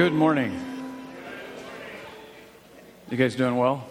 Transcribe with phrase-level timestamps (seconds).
[0.00, 0.58] Good morning.
[3.10, 3.86] You guys doing well?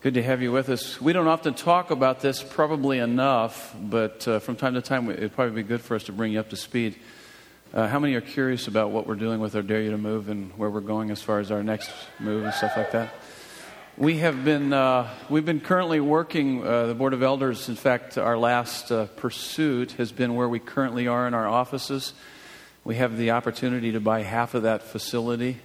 [0.00, 0.98] Good to have you with us.
[0.98, 5.34] We don't often talk about this probably enough, but uh, from time to time it'd
[5.34, 6.98] probably be good for us to bring you up to speed.
[7.74, 10.30] Uh, how many are curious about what we're doing with our Dare You to Move
[10.30, 13.12] and where we're going as far as our next move and stuff like that?
[13.98, 18.16] We have been, uh, we've been currently working, uh, the Board of Elders, in fact,
[18.16, 22.14] our last uh, pursuit has been where we currently are in our offices.
[22.84, 25.58] We have the opportunity to buy half of that facility,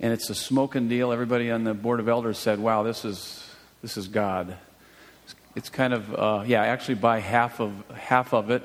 [0.00, 1.12] and it's a smoking deal.
[1.12, 3.48] Everybody on the Board of Elders said, wow, this is,
[3.80, 4.56] this is God.
[5.54, 8.64] It's kind of, uh, yeah, actually buy half of, half of it.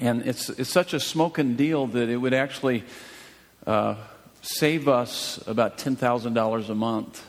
[0.00, 2.82] And it's, it's such a smoking deal that it would actually
[3.68, 3.94] uh,
[4.40, 7.24] save us about $10,000 a month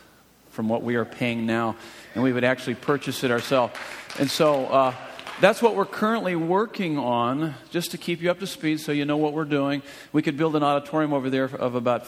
[0.50, 1.76] from what we are paying now,
[2.16, 3.76] and we would actually purchase it ourselves.
[4.18, 4.96] And so, uh,
[5.42, 9.06] that's what we're currently working on, just to keep you up to speed so you
[9.06, 9.82] know what we're doing.
[10.12, 12.06] We could build an auditorium over there of about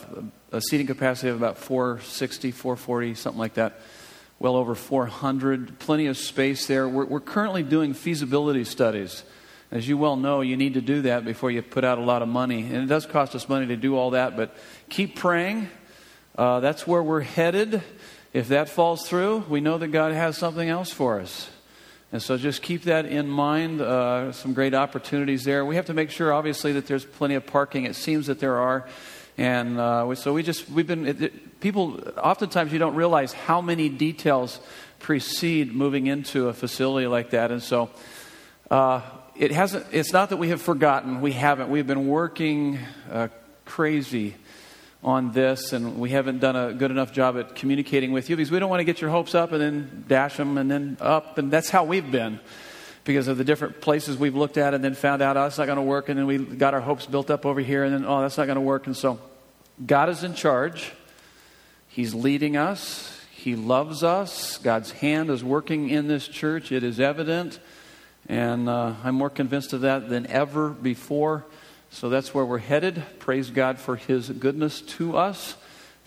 [0.52, 3.80] a seating capacity of about 460, 440, something like that.
[4.38, 6.88] Well over 400, plenty of space there.
[6.88, 9.24] We're, we're currently doing feasibility studies.
[9.72, 12.22] As you well know, you need to do that before you put out a lot
[12.22, 12.62] of money.
[12.62, 14.56] And it does cost us money to do all that, but
[14.90, 15.70] keep praying.
[16.38, 17.82] Uh, that's where we're headed.
[18.34, 21.50] If that falls through, we know that God has something else for us.
[22.16, 23.82] And so just keep that in mind.
[23.82, 25.66] Uh, some great opportunities there.
[25.66, 27.84] We have to make sure, obviously, that there's plenty of parking.
[27.84, 28.88] It seems that there are.
[29.38, 33.60] And uh, so we just, we've been, it, it, people, oftentimes you don't realize how
[33.60, 34.62] many details
[35.00, 37.52] precede moving into a facility like that.
[37.52, 37.90] And so
[38.72, 39.02] uh,
[39.36, 41.20] it hasn't, it's not that we have forgotten.
[41.20, 41.70] We haven't.
[41.70, 42.80] We've been working
[43.12, 43.28] uh,
[43.66, 44.36] crazy
[45.06, 48.50] on this, and we haven't done a good enough job at communicating with you because
[48.50, 51.38] we don't want to get your hopes up and then dash them and then up.
[51.38, 52.40] And that's how we've been
[53.04, 55.68] because of the different places we've looked at and then found out, oh, that's not
[55.68, 56.10] going to work.
[56.10, 58.48] And then we got our hopes built up over here, and then, oh, that's not
[58.48, 58.88] going to work.
[58.88, 59.20] And so
[59.86, 60.92] God is in charge,
[61.88, 63.12] He's leading us.
[63.32, 64.58] He loves us.
[64.58, 66.72] God's hand is working in this church.
[66.72, 67.60] It is evident.
[68.28, 71.46] And uh, I'm more convinced of that than ever before.
[71.96, 73.02] So that's where we're headed.
[73.20, 75.56] Praise God for His goodness to us.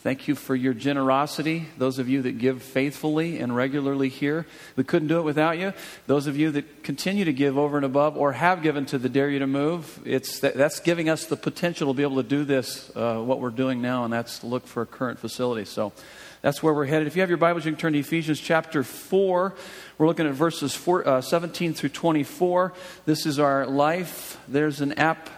[0.01, 1.65] Thank you for your generosity.
[1.79, 5.73] Those of you that give faithfully and regularly here, we couldn't do it without you.
[6.07, 9.09] Those of you that continue to give over and above or have given to the
[9.09, 12.29] Dare You to Move, it's that, that's giving us the potential to be able to
[12.29, 15.65] do this, uh, what we're doing now, and that's look for a current facility.
[15.65, 15.95] So
[16.43, 17.09] that's where we're headed.
[17.09, 19.55] If you have your Bibles, you can turn to Ephesians chapter 4.
[19.97, 22.75] We're looking at verses four, uh, 17 through 24.
[23.07, 24.39] This is our life.
[24.49, 25.31] There's an app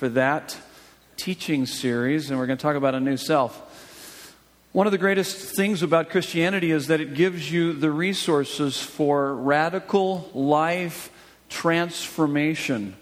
[0.00, 0.56] for that
[1.18, 4.34] teaching series, and we're going to talk about a new self.
[4.72, 9.34] One of the greatest things about Christianity is that it gives you the resources for
[9.34, 11.10] radical life
[11.50, 12.96] transformation.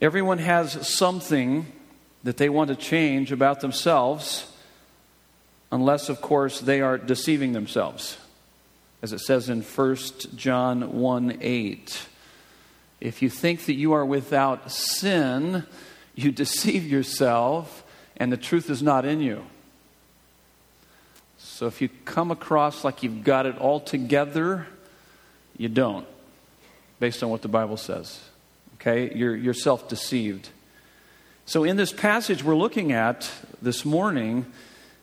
[0.00, 1.70] Everyone has something
[2.24, 4.50] that they want to change about themselves,
[5.70, 8.16] unless, of course, they are deceiving themselves.
[9.02, 9.96] As it says in 1
[10.34, 12.06] John 1 8.
[13.00, 15.66] If you think that you are without sin,
[16.14, 17.84] you deceive yourself
[18.16, 19.44] and the truth is not in you.
[21.38, 24.66] So if you come across like you've got it all together,
[25.56, 26.06] you don't,
[26.98, 28.20] based on what the Bible says.
[28.76, 29.14] Okay?
[29.14, 30.50] You're, you're self deceived.
[31.46, 34.46] So in this passage we're looking at this morning,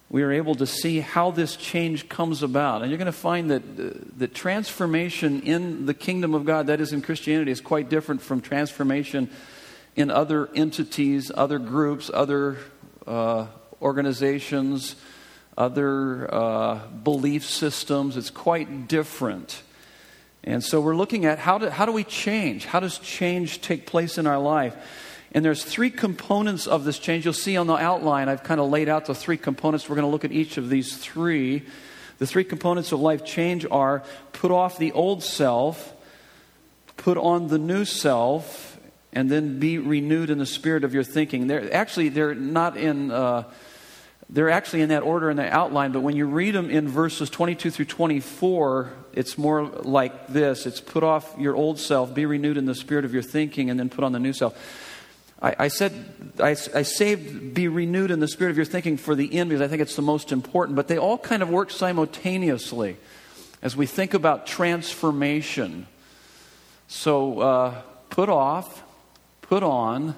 [0.10, 2.82] we are able to see how this change comes about.
[2.82, 6.80] And you're going to find that uh, the transformation in the kingdom of God, that
[6.80, 9.30] is in Christianity, is quite different from transformation
[9.98, 12.58] in other entities, other groups, other
[13.08, 13.48] uh,
[13.82, 14.96] organizations,
[15.58, 18.16] other uh, belief systems.
[18.16, 19.64] It's quite different.
[20.44, 22.66] And so we're looking at how do, how do we change?
[22.66, 24.76] How does change take place in our life?
[25.32, 27.26] And there's three components of this change.
[27.26, 29.90] You'll see on the outline, I've kind of laid out the three components.
[29.90, 31.64] We're going to look at each of these three.
[32.20, 35.94] The three components of life change are put off the old self,
[36.98, 38.67] put on the new self,
[39.18, 41.48] and then be renewed in the spirit of your thinking.
[41.48, 43.46] They're actually they're not in uh,
[44.30, 47.28] they're actually in that order in the outline, but when you read them in verses
[47.32, 50.68] 22 through 24, it's more like this.
[50.68, 53.80] It's put off your old self, be renewed in the spirit of your thinking, and
[53.80, 54.56] then put on the new self.
[55.40, 55.94] I, said,
[56.40, 59.62] I, I saved be renewed in the spirit of your thinking for the end because
[59.62, 62.98] I think it's the most important, but they all kind of work simultaneously
[63.64, 65.88] as we think about transformation.
[66.88, 68.84] So, uh, put off,
[69.50, 70.16] put on,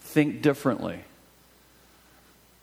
[0.00, 1.00] think differently.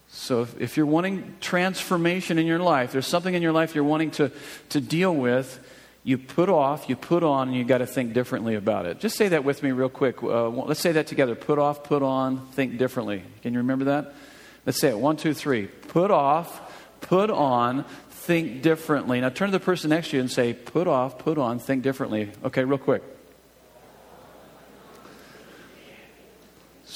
[0.08, 3.84] So, if, if, you're wanting transformation in your life, there's something in your life you're
[3.84, 4.30] wanting to,
[4.70, 5.58] to deal with,
[6.04, 9.00] you put off, you put on, and you got to think differently about it.
[9.00, 10.22] Just say that with me real quick.
[10.22, 11.34] Uh, let's say that together.
[11.34, 13.24] Put off, put on, think differently.
[13.42, 14.14] Can you remember that?
[14.64, 14.98] Let's say it.
[14.98, 15.66] One, two, three.
[15.66, 19.20] Put off, put on, think differently.
[19.20, 21.82] Now turn to the person next to you and say, put off, put on, think
[21.82, 22.30] differently.
[22.44, 23.02] Okay, real quick.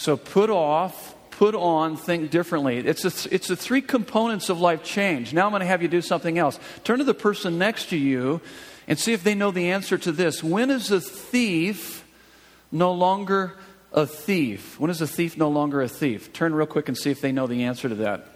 [0.00, 2.78] So put off, put on, think differently.
[2.78, 5.34] It's, a, it's the three components of life change.
[5.34, 6.58] Now I'm going to have you do something else.
[6.84, 8.40] Turn to the person next to you
[8.88, 10.42] and see if they know the answer to this.
[10.42, 12.02] When is a thief
[12.72, 13.58] no longer
[13.92, 14.80] a thief?
[14.80, 16.32] When is a thief no longer a thief?
[16.32, 18.26] Turn real quick and see if they know the answer to that.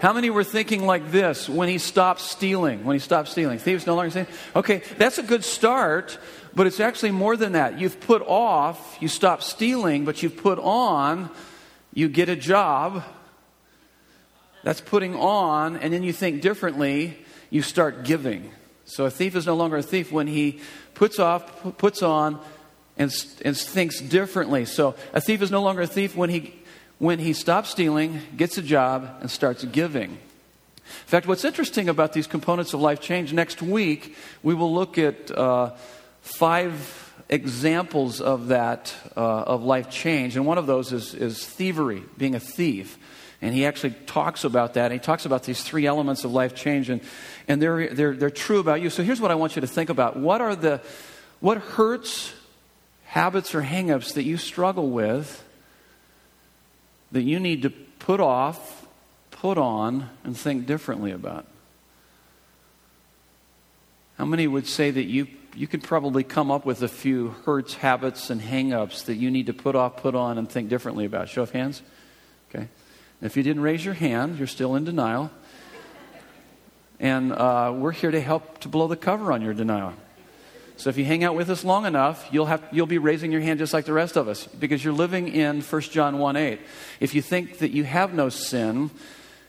[0.00, 2.84] How many were thinking like this when he stopped stealing?
[2.84, 4.28] When he stopped stealing, thieves no longer stealing.
[4.56, 6.18] Okay, that's a good start,
[6.54, 7.78] but it's actually more than that.
[7.78, 11.30] You've put off, you stop stealing, but you've put on,
[11.92, 13.04] you get a job.
[14.62, 17.16] That's putting on, and then you think differently.
[17.48, 18.50] You start giving.
[18.84, 20.60] So a thief is no longer a thief when he
[20.94, 22.40] puts off, puts on,
[22.96, 23.12] and,
[23.44, 24.64] and thinks differently.
[24.64, 26.54] So a thief is no longer a thief when he
[26.98, 30.10] when he stops stealing, gets a job, and starts giving.
[30.10, 34.98] In fact, what's interesting about these components of life change, next week we will look
[34.98, 35.70] at uh,
[36.36, 40.36] five examples of that, uh, of life change.
[40.36, 42.98] And one of those is, is thievery, being a thief.
[43.40, 44.86] And he actually talks about that.
[44.86, 47.00] And he talks about these three elements of life change, and,
[47.48, 48.90] and they're, they're, they're true about you.
[48.90, 50.16] So here's what I want you to think about.
[50.16, 50.80] What are the,
[51.40, 52.34] what hurts,
[53.04, 55.44] habits, or hangups that you struggle with
[57.12, 58.86] that you need to put off,
[59.30, 61.46] put on, and think differently about?
[64.18, 67.74] How many would say that you, you could probably come up with a few hurts,
[67.74, 71.28] habits, and hangups that you need to put off, put on, and think differently about?
[71.28, 71.82] Show of hands?
[72.48, 72.68] Okay.
[73.22, 75.30] If you didn't raise your hand, you're still in denial.
[76.98, 79.94] And uh, we're here to help to blow the cover on your denial.
[80.76, 83.42] So if you hang out with us long enough, you'll, have, you'll be raising your
[83.42, 86.60] hand just like the rest of us because you're living in 1 John 1 8.
[87.00, 88.90] If you think that you have no sin,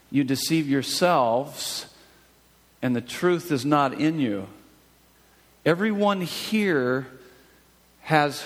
[0.10, 1.86] you deceive yourselves
[2.82, 4.48] and the truth is not in you.
[5.66, 7.08] Everyone here
[8.02, 8.44] has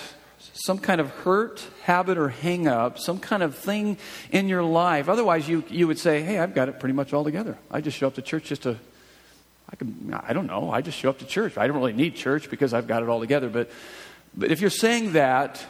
[0.52, 3.98] some kind of hurt, habit, or hang up, some kind of thing
[4.30, 5.08] in your life.
[5.08, 7.56] Otherwise, you, you would say, Hey, I've got it pretty much all together.
[7.70, 8.76] I just show up to church just to
[9.70, 10.70] I can, I don't know.
[10.70, 11.58] I just show up to church.
[11.58, 13.48] I don't really need church because I've got it all together.
[13.48, 13.70] But,
[14.36, 15.64] but if you're saying that,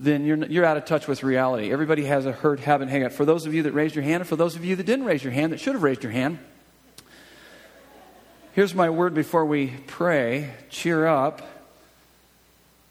[0.00, 1.70] then you're, you're out of touch with reality.
[1.70, 3.12] Everybody has a hurt, habit, hang up.
[3.12, 5.04] For those of you that raised your hand, and for those of you that didn't
[5.04, 6.38] raise your hand, that should have raised your hand,
[8.54, 11.42] here's my word before we pray cheer up.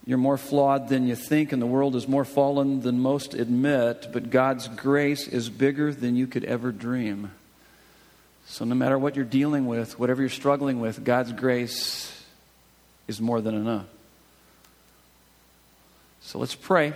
[0.05, 4.09] You're more flawed than you think, and the world is more fallen than most admit,
[4.11, 7.31] but God's grace is bigger than you could ever dream.
[8.45, 12.11] So, no matter what you're dealing with, whatever you're struggling with, God's grace
[13.07, 13.85] is more than enough.
[16.19, 16.91] So, let's pray.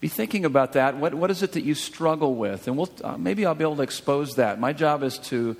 [0.00, 0.96] Be thinking about that.
[0.96, 2.66] What, what is it that you struggle with?
[2.66, 4.58] And we'll, uh, maybe I'll be able to expose that.
[4.58, 5.56] My job is to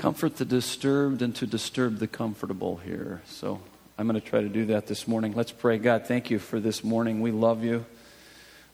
[0.00, 3.20] comfort the disturbed and to disturb the comfortable here.
[3.26, 3.60] So,
[3.98, 5.34] I'm going to try to do that this morning.
[5.34, 5.76] Let's pray.
[5.76, 7.20] God, thank you for this morning.
[7.20, 7.84] We love you.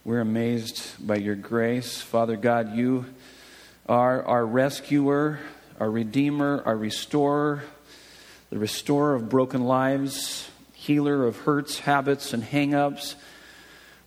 [0.05, 2.00] We're amazed by your grace.
[2.00, 3.06] Father God, you
[3.88, 5.40] are our rescuer,
[5.81, 7.64] our redeemer, our restorer,
[8.50, 13.16] the restorer of broken lives, healer of hurts, habits, and hangups.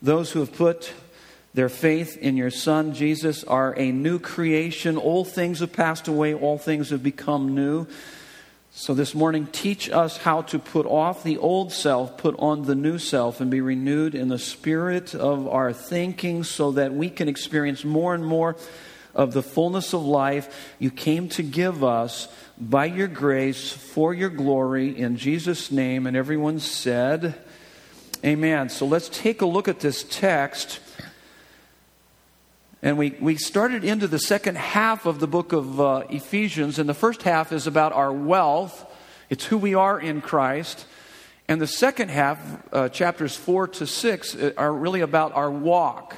[0.02, 0.94] Those who have put
[1.54, 4.98] their faith in your Son, Jesus, are a new creation.
[4.98, 7.88] All things have passed away, all things have become new.
[8.72, 12.76] So this morning, teach us how to put off the old self, put on the
[12.76, 17.28] new self, and be renewed in the spirit of our thinking so that we can
[17.28, 18.56] experience more and more
[19.16, 22.28] of the fullness of life you came to give us
[22.60, 26.06] by your grace for your glory in Jesus' name.
[26.06, 27.36] And everyone said,
[28.24, 28.70] Amen.
[28.70, 30.80] So let's take a look at this text.
[32.82, 36.88] And we, we started into the second half of the book of uh, Ephesians, and
[36.88, 38.86] the first half is about our wealth.
[39.30, 40.86] It's who we are in Christ.
[41.50, 42.40] And the second half,
[42.72, 46.16] uh, chapters 4 to 6, uh, are really about our walk.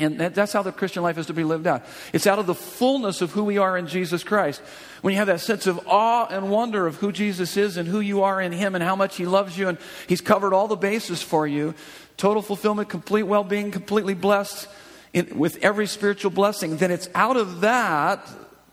[0.00, 1.84] And that's how the Christian life is to be lived out.
[2.12, 4.60] It's out of the fullness of who we are in Jesus Christ.
[5.00, 7.98] When you have that sense of awe and wonder of who Jesus is and who
[7.98, 10.76] you are in Him and how much He loves you and He's covered all the
[10.76, 11.74] bases for you
[12.16, 14.68] total fulfillment, complete well being, completely blessed
[15.12, 18.26] in, with every spiritual blessing then it's out of that,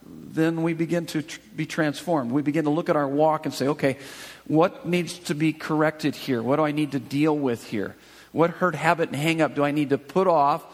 [0.04, 2.30] then we begin to tr- be transformed.
[2.30, 3.98] We begin to look at our walk and say, okay,
[4.46, 6.42] what needs to be corrected here?
[6.42, 7.96] What do I need to deal with here?
[8.32, 10.64] What hurt, habit, and hang up do I need to put off?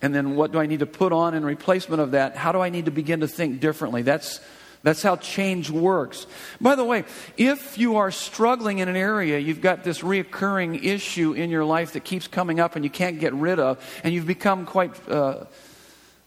[0.00, 2.36] And then what do I need to put on in replacement of that?
[2.36, 4.02] How do I need to begin to think differently?
[4.02, 4.40] That's,
[4.82, 6.26] That's how change works.
[6.60, 7.04] By the way,
[7.36, 11.92] if you are struggling in an area, you've got this reoccurring issue in your life
[11.94, 15.44] that keeps coming up and you can't get rid of, and you've become quite, uh,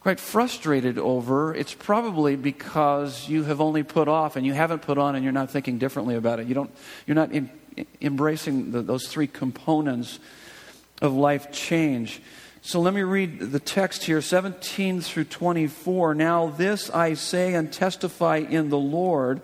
[0.01, 4.98] quite frustrated over, it's probably because you have only put off and you haven't put
[4.98, 6.48] on and you're not thinking differently about it.
[6.48, 6.72] You don't,
[7.05, 7.50] you're not in,
[8.01, 10.20] embracing the, those three components
[11.01, 12.22] of life change.
[12.63, 16.13] So let me read the text here 17 through 24.
[16.13, 19.41] Now, this I say and testify in the Lord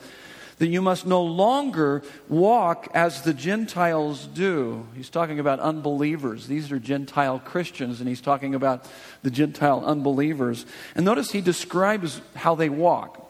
[0.59, 4.87] that you must no longer walk as the Gentiles do.
[4.95, 6.45] He's talking about unbelievers.
[6.45, 8.87] These are Gentile Christians, and he's talking about
[9.23, 10.67] the Gentile unbelievers.
[10.93, 13.23] And notice he describes how they walk.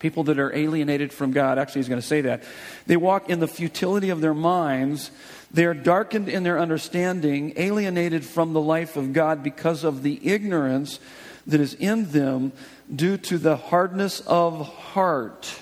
[0.00, 1.58] People that are alienated from God.
[1.58, 2.42] Actually, he's going to say that.
[2.86, 5.10] They walk in the futility of their minds
[5.54, 10.18] they are darkened in their understanding, alienated from the life of God because of the
[10.28, 10.98] ignorance
[11.46, 12.50] that is in them
[12.92, 15.60] due to the hardness of heart.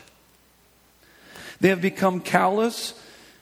[1.60, 2.94] They have become callous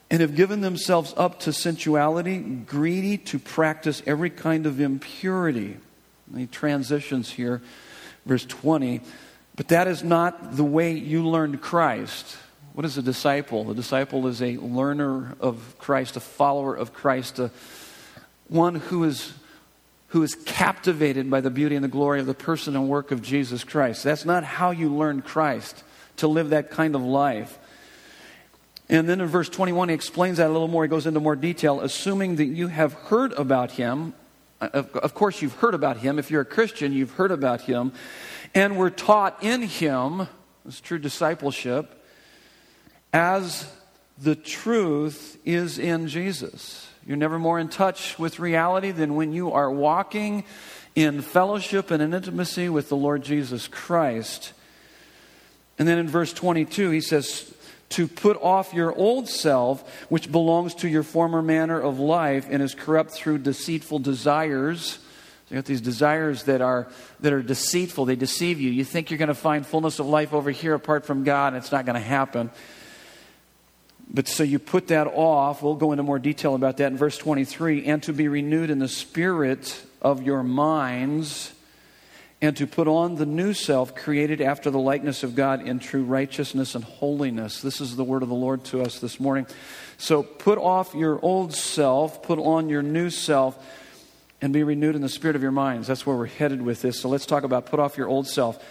[0.09, 5.77] and have given themselves up to sensuality, greedy to practice every kind of impurity.
[6.35, 7.61] he transitions here,
[8.25, 8.99] verse 20.
[9.55, 12.35] But that is not the way you learned Christ.
[12.73, 13.69] What is a disciple?
[13.69, 17.51] A disciple is a learner of Christ, a follower of Christ, a,
[18.47, 19.33] one who is,
[20.07, 23.21] who is captivated by the beauty and the glory of the person and work of
[23.21, 24.05] Jesus Christ.
[24.05, 25.83] That's not how you learn Christ,
[26.17, 27.59] to live that kind of life.
[28.87, 30.83] And then in verse 21, he explains that a little more.
[30.83, 34.13] He goes into more detail, assuming that you have heard about him.
[34.61, 36.17] Uh, of, of course, you've heard about him.
[36.17, 37.91] If you're a Christian, you've heard about him.
[38.55, 40.29] And were taught in him.
[40.65, 41.97] It's true discipleship
[43.13, 43.71] as
[44.17, 46.87] the truth is in Jesus.
[47.05, 50.43] You're never more in touch with reality than when you are walking
[50.95, 54.53] in fellowship and in intimacy with the Lord Jesus Christ.
[55.79, 57.51] And then in verse 22, he says,
[57.89, 62.61] To put off your old self, which belongs to your former manner of life and
[62.61, 64.99] is corrupt through deceitful desires.
[65.49, 66.87] You got these desires that are,
[67.21, 68.69] that are deceitful, they deceive you.
[68.69, 71.57] You think you're going to find fullness of life over here apart from God, and
[71.57, 72.51] it's not going to happen.
[74.13, 75.63] But so you put that off.
[75.63, 78.79] We'll go into more detail about that in verse 23 and to be renewed in
[78.79, 81.53] the spirit of your minds,
[82.41, 86.03] and to put on the new self created after the likeness of God in true
[86.03, 87.61] righteousness and holiness.
[87.61, 89.45] This is the word of the Lord to us this morning.
[89.97, 93.63] So put off your old self, put on your new self,
[94.41, 95.87] and be renewed in the spirit of your minds.
[95.87, 96.99] That's where we're headed with this.
[96.99, 98.61] So let's talk about put off your old self.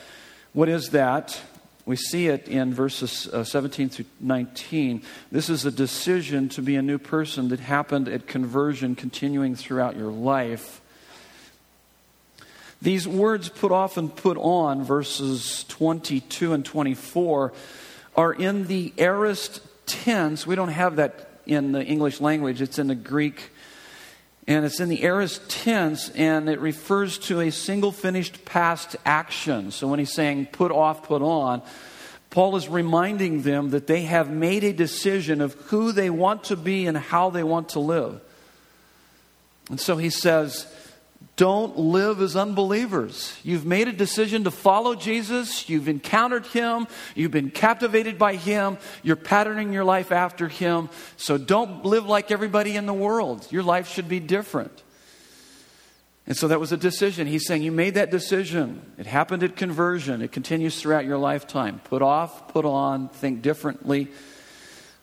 [0.52, 1.40] What is that?
[1.90, 5.02] We see it in verses uh, 17 through 19.
[5.32, 9.96] This is a decision to be a new person that happened at conversion, continuing throughout
[9.96, 10.80] your life.
[12.80, 17.52] These words put off and put on, verses 22 and 24,
[18.14, 20.46] are in the aorist tense.
[20.46, 23.50] We don't have that in the English language, it's in the Greek
[24.50, 29.70] and it's in the aorist tense, and it refers to a single finished past action.
[29.70, 31.62] So when he's saying put off, put on,
[32.30, 36.56] Paul is reminding them that they have made a decision of who they want to
[36.56, 38.20] be and how they want to live.
[39.68, 40.66] And so he says,
[41.36, 43.34] don't live as unbelievers.
[43.42, 45.68] You've made a decision to follow Jesus.
[45.70, 46.86] You've encountered him.
[47.14, 48.76] You've been captivated by him.
[49.02, 50.90] You're patterning your life after him.
[51.16, 53.46] So don't live like everybody in the world.
[53.50, 54.82] Your life should be different.
[56.26, 57.26] And so that was a decision.
[57.26, 58.92] He's saying, You made that decision.
[58.98, 60.22] It happened at conversion.
[60.22, 61.80] It continues throughout your lifetime.
[61.84, 64.08] Put off, put on, think differently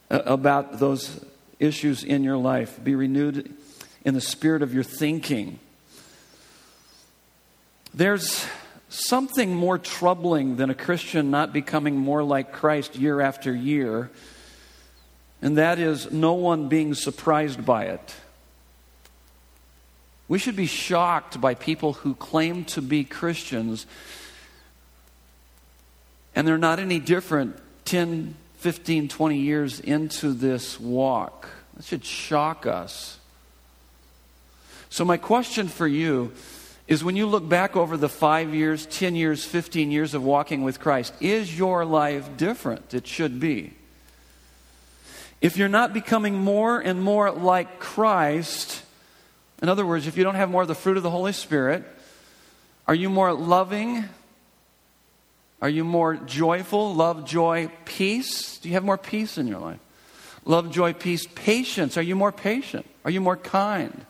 [0.10, 1.26] uh, about those
[1.60, 2.82] issues in your life.
[2.82, 3.54] Be renewed
[4.06, 5.60] in the spirit of your thinking.
[7.98, 8.46] There's
[8.90, 14.12] something more troubling than a Christian not becoming more like Christ year after year,
[15.42, 18.16] and that is no one being surprised by it.
[20.28, 23.88] We should be shocked by people who claim to be Christians
[26.36, 31.50] and they're not any different 10, 15, 20 years into this walk.
[31.76, 33.18] That should shock us.
[34.92, 36.32] So, my question for you
[36.88, 40.64] is when you look back over the five years, 10 years, 15 years of walking
[40.64, 42.94] with Christ, is your life different?
[42.94, 43.74] It should be.
[45.42, 48.82] If you're not becoming more and more like Christ,
[49.62, 51.84] in other words, if you don't have more of the fruit of the Holy Spirit,
[52.88, 54.06] are you more loving?
[55.62, 56.96] Are you more joyful?
[56.96, 58.58] Love, joy, peace?
[58.60, 59.80] Do you have more peace in your life?
[60.46, 61.98] Love, joy, peace, patience.
[61.98, 62.86] Are you more patient?
[63.04, 64.06] Are you more kind?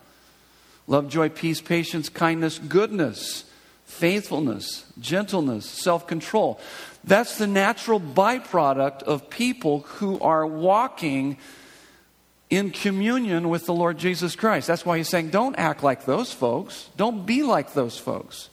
[0.88, 3.44] Love, joy, peace, patience, kindness, goodness,
[3.86, 6.60] faithfulness, gentleness, self control.
[7.04, 11.38] That's the natural byproduct of people who are walking
[12.50, 14.68] in communion with the Lord Jesus Christ.
[14.68, 16.90] That's why he's saying, don't act like those folks.
[16.96, 18.50] Don't be like those folks.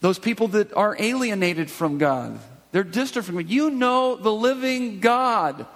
[0.00, 2.38] Those people that are alienated from God,
[2.72, 3.48] they're distant from God.
[3.48, 5.66] You know the living God.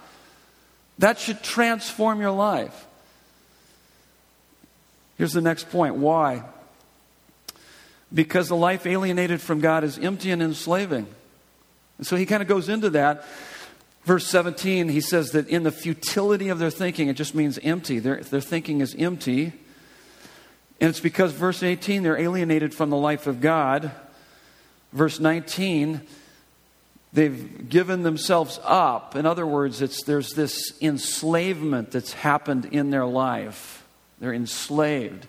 [0.99, 2.85] That should transform your life.
[5.19, 5.95] Here's the next point.
[5.95, 6.43] Why?
[8.11, 11.07] Because the life alienated from God is empty and enslaving.
[11.97, 13.25] And so he kind of goes into that.
[14.05, 17.99] Verse 17, he says that in the futility of their thinking, it just means empty.
[17.99, 19.51] Their, their thinking is empty.
[20.79, 23.91] And it's because, verse 18, they're alienated from the life of God.
[24.93, 25.99] Verse 19,
[27.11, 29.17] they've given themselves up.
[29.17, 33.78] In other words, it's, there's this enslavement that's happened in their life.
[34.19, 35.27] They're enslaved.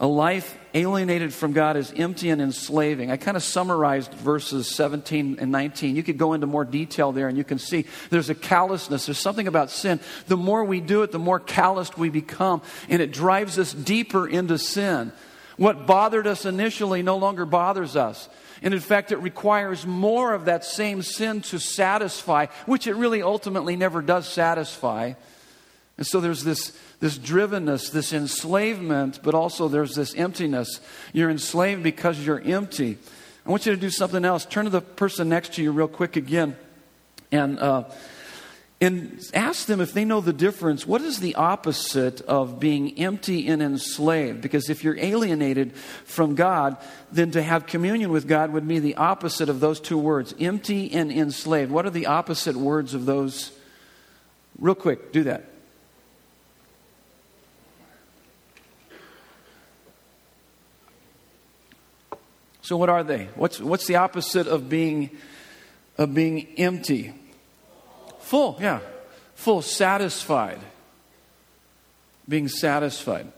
[0.00, 3.10] A life alienated from God is empty and enslaving.
[3.10, 5.96] I kind of summarized verses 17 and 19.
[5.96, 9.06] You could go into more detail there and you can see there's a callousness.
[9.06, 9.98] There's something about sin.
[10.28, 14.28] The more we do it, the more calloused we become, and it drives us deeper
[14.28, 15.10] into sin.
[15.56, 18.28] What bothered us initially no longer bothers us.
[18.62, 23.22] And in fact, it requires more of that same sin to satisfy, which it really
[23.22, 25.14] ultimately never does satisfy.
[25.96, 30.80] And so there's this, this drivenness, this enslavement, but also there's this emptiness.
[31.12, 32.98] You're enslaved because you're empty.
[33.46, 34.44] I want you to do something else.
[34.44, 36.56] Turn to the person next to you real quick again
[37.30, 37.84] and, uh,
[38.80, 40.86] and ask them if they know the difference.
[40.86, 44.40] What is the opposite of being empty and enslaved?
[44.40, 45.74] Because if you're alienated
[46.04, 46.76] from God,
[47.10, 50.92] then to have communion with God would mean the opposite of those two words empty
[50.92, 51.70] and enslaved.
[51.70, 53.52] What are the opposite words of those?
[54.58, 55.47] Real quick, do that.
[62.68, 63.30] So, what are they?
[63.34, 65.08] What's, what's the opposite of being,
[65.96, 67.14] of being empty?
[68.18, 68.80] Full, yeah.
[69.36, 70.60] Full, satisfied.
[72.28, 73.32] Being satisfied.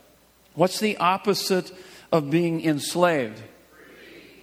[0.53, 1.71] What's the opposite
[2.11, 3.41] of being enslaved?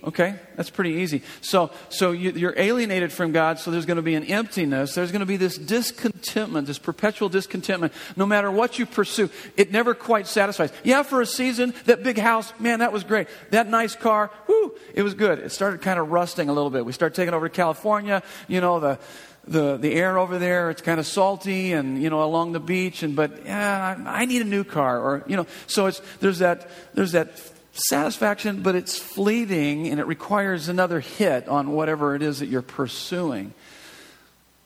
[0.08, 1.22] Okay, that's pretty easy.
[1.42, 4.94] So, so you, are alienated from God, so there's going to be an emptiness.
[4.94, 7.92] There's going to be this discontentment, this perpetual discontentment.
[8.16, 10.72] No matter what you pursue, it never quite satisfies.
[10.82, 13.28] Yeah, for a season, that big house, man, that was great.
[13.50, 15.40] That nice car, whoo, it was good.
[15.40, 16.86] It started kind of rusting a little bit.
[16.86, 18.22] We start taking over to California.
[18.46, 18.98] You know, the,
[19.46, 23.02] the, the air over there, it's kind of salty and, you know, along the beach.
[23.02, 24.98] And, but, yeah, I, I need a new car.
[24.98, 27.38] Or, you know, so it's, there's that, there's that
[27.78, 32.62] satisfaction, but it's fleeting and it requires another hit on whatever it is that you're
[32.62, 33.54] pursuing.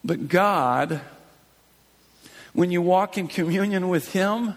[0.05, 1.01] But God,
[2.53, 4.55] when you walk in communion with Him,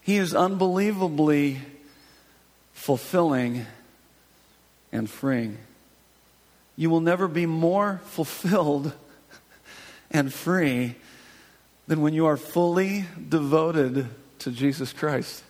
[0.00, 1.60] He is unbelievably
[2.72, 3.66] fulfilling
[4.92, 5.58] and freeing.
[6.76, 8.92] You will never be more fulfilled
[10.10, 10.96] and free
[11.86, 14.08] than when you are fully devoted
[14.40, 15.42] to Jesus Christ.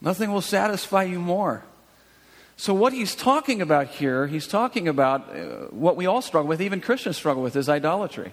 [0.00, 1.62] Nothing will satisfy you more.
[2.56, 6.60] So, what he's talking about here, he's talking about uh, what we all struggle with,
[6.60, 8.32] even Christians struggle with, is idolatry.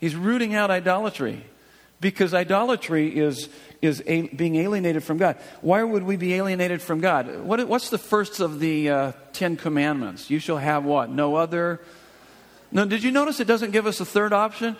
[0.00, 1.44] He's rooting out idolatry
[2.00, 3.48] because idolatry is,
[3.80, 5.36] is a, being alienated from God.
[5.60, 7.40] Why would we be alienated from God?
[7.40, 10.28] What, what's the first of the uh, Ten Commandments?
[10.28, 11.08] You shall have what?
[11.08, 11.80] No other.
[12.70, 14.76] No, did you notice it doesn't give us a third option?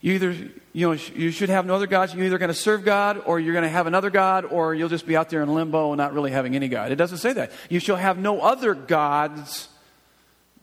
[0.00, 0.32] You either,
[0.72, 2.14] you know, you should have no other gods.
[2.14, 4.88] You're either going to serve God or you're going to have another God or you'll
[4.88, 6.90] just be out there in limbo and not really having any God.
[6.90, 7.52] It doesn't say that.
[7.68, 9.68] You shall have no other gods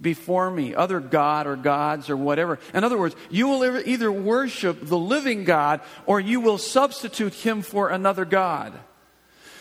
[0.01, 2.57] before me, other God or gods or whatever.
[2.73, 7.61] In other words, you will either worship the living God or you will substitute him
[7.61, 8.73] for another God.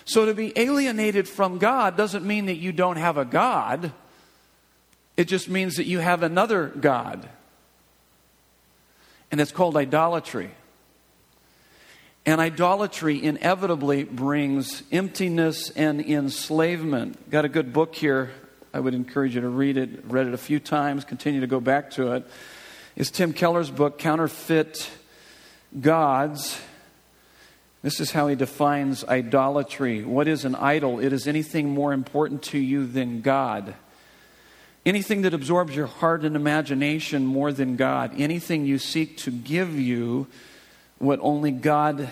[0.07, 3.93] So to be alienated from God doesn't mean that you don't have a God.
[5.19, 7.29] It just means that you have another God
[9.31, 10.51] and it's called idolatry.
[12.25, 17.31] And idolatry inevitably brings emptiness and enslavement.
[17.31, 18.31] Got a good book here.
[18.75, 20.05] I would encourage you to read it.
[20.07, 22.27] Read it a few times, continue to go back to it.
[22.97, 24.91] It's Tim Keller's book, Counterfeit
[25.81, 26.61] Gods.
[27.83, 30.03] This is how he defines idolatry.
[30.03, 30.99] What is an idol?
[30.99, 33.75] It is anything more important to you than God.
[34.87, 38.13] Anything that absorbs your heart and imagination more than God.
[38.17, 40.29] Anything you seek to give you
[40.99, 42.09] what only God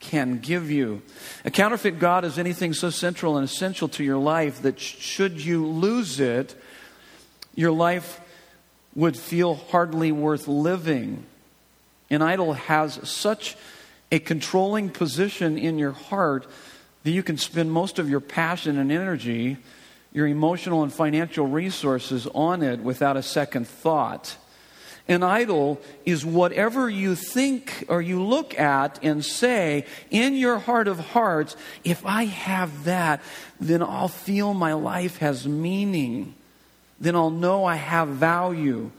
[0.00, 1.00] can give you.
[1.44, 5.64] A counterfeit God is anything so central and essential to your life that should you
[5.64, 6.54] lose it,
[7.54, 8.20] your life
[8.96, 11.24] would feel hardly worth living.
[12.10, 13.56] An idol has such
[14.10, 16.46] a controlling position in your heart
[17.04, 19.58] that you can spend most of your passion and energy
[20.12, 24.36] your emotional and financial resources on it without a second thought.
[25.06, 30.86] An idol is whatever you think or you look at and say in your heart
[30.86, 33.22] of hearts, if I have that,
[33.58, 36.34] then I'll feel my life has meaning.
[37.00, 38.90] Then I'll know I have value.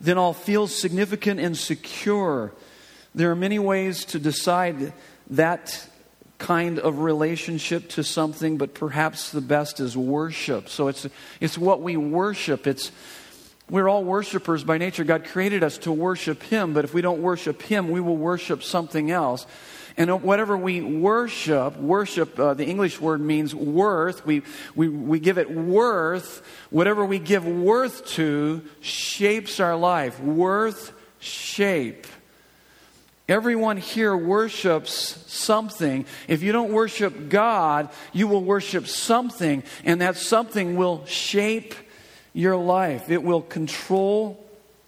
[0.00, 2.52] Then I'll feel significant and secure.
[3.14, 4.94] There are many ways to decide
[5.28, 5.86] that
[6.42, 10.68] kind of relationship to something, but perhaps the best is worship.
[10.68, 11.06] So it's,
[11.40, 12.66] it's what we worship.
[12.66, 12.90] It's,
[13.70, 15.04] we're all worshipers by nature.
[15.04, 18.64] God created us to worship Him, but if we don't worship Him, we will worship
[18.64, 19.46] something else.
[19.96, 24.26] And whatever we worship, worship, uh, the English word means worth.
[24.26, 24.42] We,
[24.74, 26.42] we, we give it worth.
[26.70, 30.18] Whatever we give worth to shapes our life.
[30.18, 32.06] Worth, shape.
[33.28, 34.92] Everyone here worships
[35.32, 36.06] something.
[36.26, 41.74] If you don't worship God, you will worship something, and that something will shape
[42.32, 43.10] your life.
[43.10, 44.44] It will control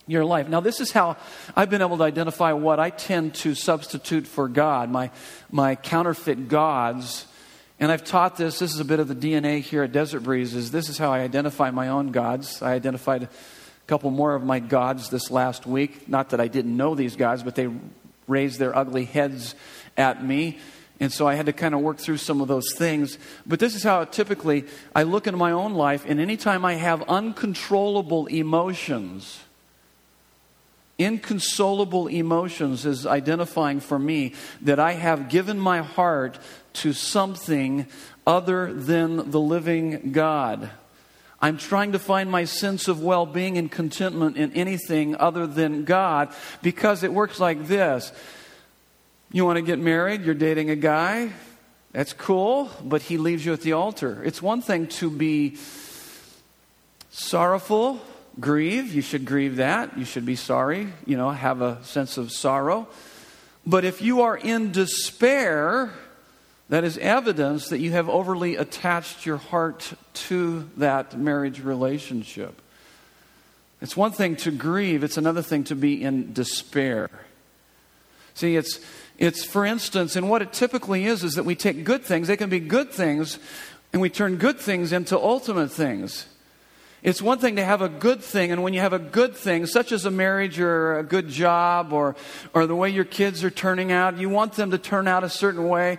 [0.06, 0.48] your life.
[0.48, 1.16] Now, this is how
[1.56, 5.10] I've been able to identify what I tend to substitute for God, my,
[5.50, 7.26] my counterfeit gods.
[7.80, 8.58] And I've taught this.
[8.58, 10.70] This is a bit of the DNA here at Desert Breezes.
[10.70, 12.62] This is how I identify my own gods.
[12.62, 13.28] I identified a
[13.86, 16.08] couple more of my gods this last week.
[16.08, 17.68] Not that I didn't know these gods, but they
[18.26, 19.54] raised their ugly heads
[19.96, 20.58] at me.
[21.00, 23.18] And so I had to kind of work through some of those things.
[23.44, 27.02] But this is how typically I look into my own life, and anytime I have
[27.02, 29.40] uncontrollable emotions,
[30.98, 36.38] inconsolable emotions is identifying for me that I have given my heart
[36.74, 37.86] to something
[38.26, 40.70] other than the living God.
[41.44, 45.84] I'm trying to find my sense of well being and contentment in anything other than
[45.84, 48.12] God because it works like this.
[49.30, 51.32] You want to get married, you're dating a guy,
[51.92, 54.24] that's cool, but he leaves you at the altar.
[54.24, 55.58] It's one thing to be
[57.10, 58.00] sorrowful,
[58.40, 59.98] grieve, you should grieve that.
[59.98, 62.88] You should be sorry, you know, have a sense of sorrow.
[63.66, 65.92] But if you are in despair,
[66.68, 72.60] that is evidence that you have overly attached your heart to that marriage relationship.
[73.82, 77.10] It's one thing to grieve, it's another thing to be in despair.
[78.34, 78.80] See, it's,
[79.18, 82.36] it's for instance, and what it typically is, is that we take good things, they
[82.36, 83.38] can be good things,
[83.92, 86.26] and we turn good things into ultimate things.
[87.02, 89.66] It's one thing to have a good thing, and when you have a good thing,
[89.66, 92.16] such as a marriage or a good job or,
[92.54, 95.28] or the way your kids are turning out, you want them to turn out a
[95.28, 95.98] certain way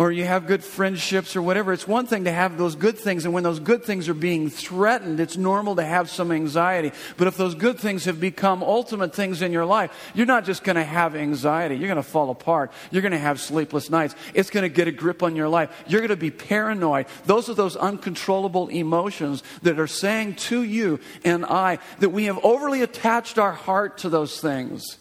[0.00, 1.74] or you have good friendships or whatever.
[1.74, 4.48] It's one thing to have those good things, and when those good things are being
[4.48, 6.92] threatened, it's normal to have some anxiety.
[7.18, 10.64] But if those good things have become ultimate things in your life, you're not just
[10.64, 11.74] going to have anxiety.
[11.74, 12.72] You're going to fall apart.
[12.90, 14.14] You're going to have sleepless nights.
[14.32, 15.70] It's going to get a grip on your life.
[15.86, 17.04] You're going to be paranoid.
[17.26, 22.42] Those are those uncontrollable emotions that are saying to you and I that we have
[22.42, 24.96] overly attached our heart to those things.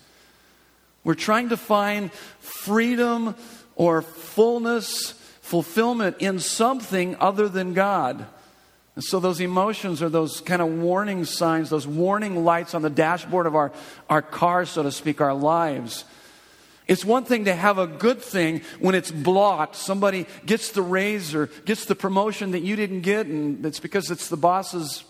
[1.05, 3.35] We're trying to find freedom
[3.79, 8.25] or fullness, fulfillment in something other than God.
[8.95, 12.89] And so those emotions are those kind of warning signs, those warning lights on the
[12.89, 13.71] dashboard of our,
[14.09, 16.03] our car, so to speak, our lives.
[16.89, 19.77] It's one thing to have a good thing when it's blocked.
[19.77, 24.11] Somebody gets the raise or gets the promotion that you didn't get, and it's because
[24.11, 25.05] it's the boss's,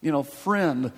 [0.00, 0.92] you know, friend.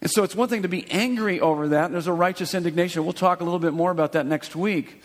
[0.00, 3.04] And so it's one thing to be angry over that, and there's a righteous indignation.
[3.04, 5.02] We'll talk a little bit more about that next week.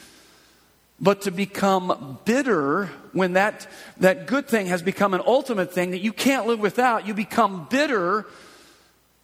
[1.00, 6.00] But to become bitter when that, that good thing has become an ultimate thing that
[6.00, 8.26] you can't live without, you become bitter,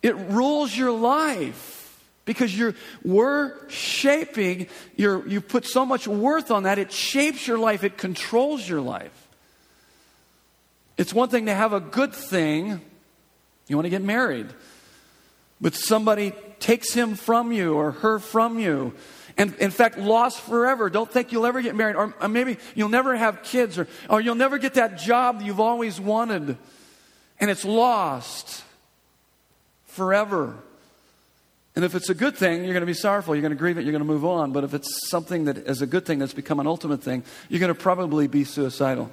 [0.04, 1.78] it rules your life
[2.26, 7.58] because you're we're shaping your you put so much worth on that it shapes your
[7.58, 9.28] life it controls your life.
[10.98, 12.82] It's one thing to have a good thing.
[13.68, 14.48] You want to get married
[15.62, 18.94] but somebody takes him from you or her from you
[19.38, 20.90] and in fact, lost forever.
[20.90, 24.22] Don't think you'll ever get married, or, or maybe you'll never have kids, or, or
[24.22, 26.58] you'll never get that job you've always wanted,
[27.40, 28.64] and it's lost
[29.86, 30.56] forever.
[31.76, 33.78] And if it's a good thing, you're going to be sorrowful, you're going to grieve
[33.78, 34.52] it, you're going to move on.
[34.52, 37.62] But if it's something that is a good thing that's become an ultimate thing, you're
[37.62, 39.10] going to probably be suicidal.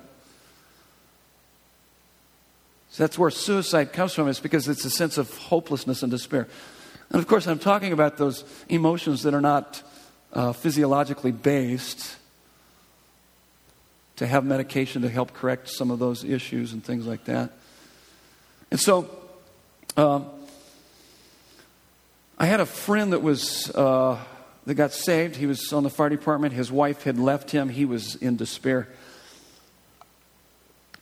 [2.90, 6.48] So that's where suicide comes from, it's because it's a sense of hopelessness and despair.
[7.10, 9.82] And of course, I'm talking about those emotions that are not
[10.32, 12.16] uh, physiologically based
[14.16, 17.50] to have medication to help correct some of those issues and things like that.
[18.70, 19.08] And so,
[19.96, 20.26] um,
[22.38, 24.18] I had a friend that was uh,
[24.66, 25.36] that got saved.
[25.36, 26.52] He was on the fire department.
[26.52, 27.68] His wife had left him.
[27.68, 28.88] He was in despair.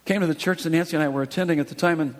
[0.05, 2.15] came to the church that Nancy and I were attending at the time, and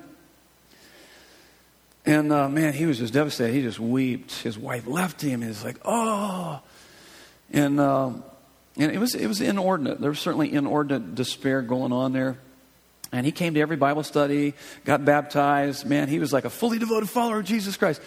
[2.06, 3.54] and uh, man, he was just devastated.
[3.54, 4.32] He just wept.
[4.41, 5.41] His wife left him.
[5.41, 6.62] He's like, oh,
[7.51, 8.23] and um,
[8.77, 9.99] and it was it was inordinate.
[9.99, 12.38] There was certainly inordinate despair going on there.
[13.12, 15.86] And he came to every Bible study, got baptized.
[15.86, 18.01] Man, he was like a fully devoted follower of Jesus Christ.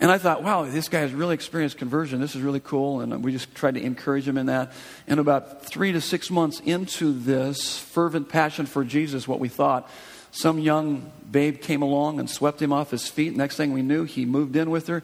[0.00, 2.20] And I thought, wow, this guy has really experienced conversion.
[2.20, 3.00] This is really cool.
[3.00, 4.72] And we just tried to encourage him in that.
[5.06, 9.90] And about three to six months into this fervent passion for Jesus, what we thought,
[10.32, 13.36] some young babe came along and swept him off his feet.
[13.36, 15.02] Next thing we knew, he moved in with her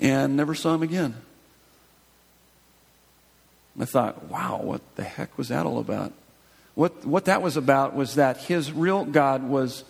[0.00, 1.14] and never saw him again.
[3.80, 6.12] I thought, wow, what the heck was that all about?
[6.74, 9.84] What, what that was about was that his real God was,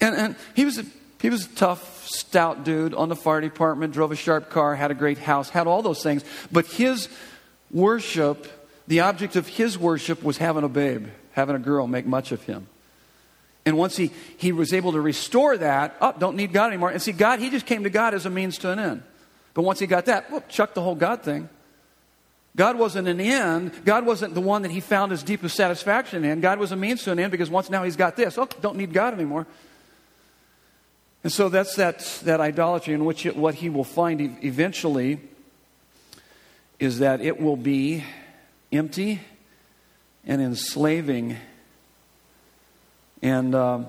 [0.00, 0.84] and, and he was a
[1.20, 4.90] he was a tough, stout dude on the fire department, drove a sharp car, had
[4.90, 6.24] a great house, had all those things.
[6.52, 7.08] But his
[7.70, 8.46] worship,
[8.86, 12.42] the object of his worship was having a babe, having a girl make much of
[12.44, 12.68] him.
[13.66, 16.90] And once he, he was able to restore that, oh, don't need God anymore.
[16.90, 19.02] And see, God, he just came to God as a means to an end.
[19.54, 21.48] But once he got that, well, chuck the whole God thing.
[22.58, 23.84] God wasn't an end.
[23.84, 26.40] God wasn't the one that he found his deepest satisfaction in.
[26.40, 28.76] God was a means to an end because once now he's got this, oh, don't
[28.76, 29.46] need God anymore.
[31.22, 35.20] And so that's that, that idolatry in which it, what he will find eventually
[36.80, 38.02] is that it will be
[38.72, 39.20] empty
[40.26, 41.36] and enslaving.
[43.22, 43.86] And um,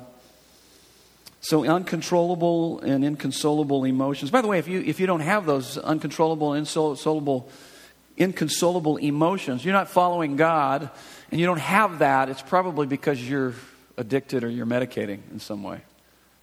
[1.41, 4.29] so uncontrollable and inconsolable emotions.
[4.29, 7.49] By the way, if you, if you don't have those uncontrollable inconsolable,
[8.19, 10.89] inconsolable emotions, you're not following God,
[11.31, 13.53] and you don't have that, it's probably because you're
[13.97, 15.81] addicted or you're medicating in some way.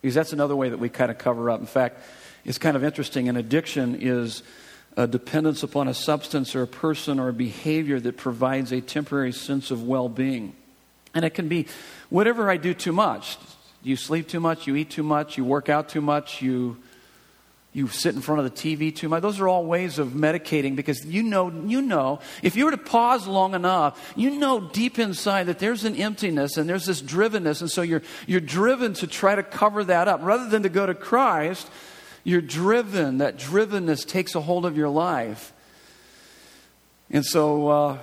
[0.01, 1.61] Because that's another way that we kind of cover up.
[1.61, 2.01] In fact,
[2.45, 3.29] it's kind of interesting.
[3.29, 4.43] An addiction is
[4.97, 9.33] a dependence upon a substance or a person or a behavior that provides a temporary
[9.33, 10.55] sense of well being.
[11.15, 11.67] And it can be
[12.09, 13.37] whatever I do too much.
[13.83, 16.79] You sleep too much, you eat too much, you work out too much, you
[17.77, 19.21] you sit in front of the TV too much.
[19.21, 22.79] Those are all ways of medicating because you know, you know, if you were to
[22.79, 27.61] pause long enough, you know deep inside that there's an emptiness and there's this drivenness.
[27.61, 30.21] And so you're, you're driven to try to cover that up.
[30.23, 31.69] Rather than to go to Christ,
[32.25, 33.19] you're driven.
[33.19, 35.53] That drivenness takes a hold of your life.
[37.11, 37.99] And so, uh,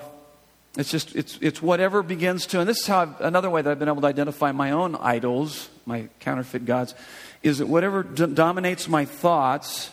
[0.78, 3.72] it's just, it's, it's whatever begins to, and this is how I've, another way that
[3.72, 6.96] I've been able to identify my own idols, my counterfeit gods,
[7.42, 9.92] is that whatever d- dominates my thoughts,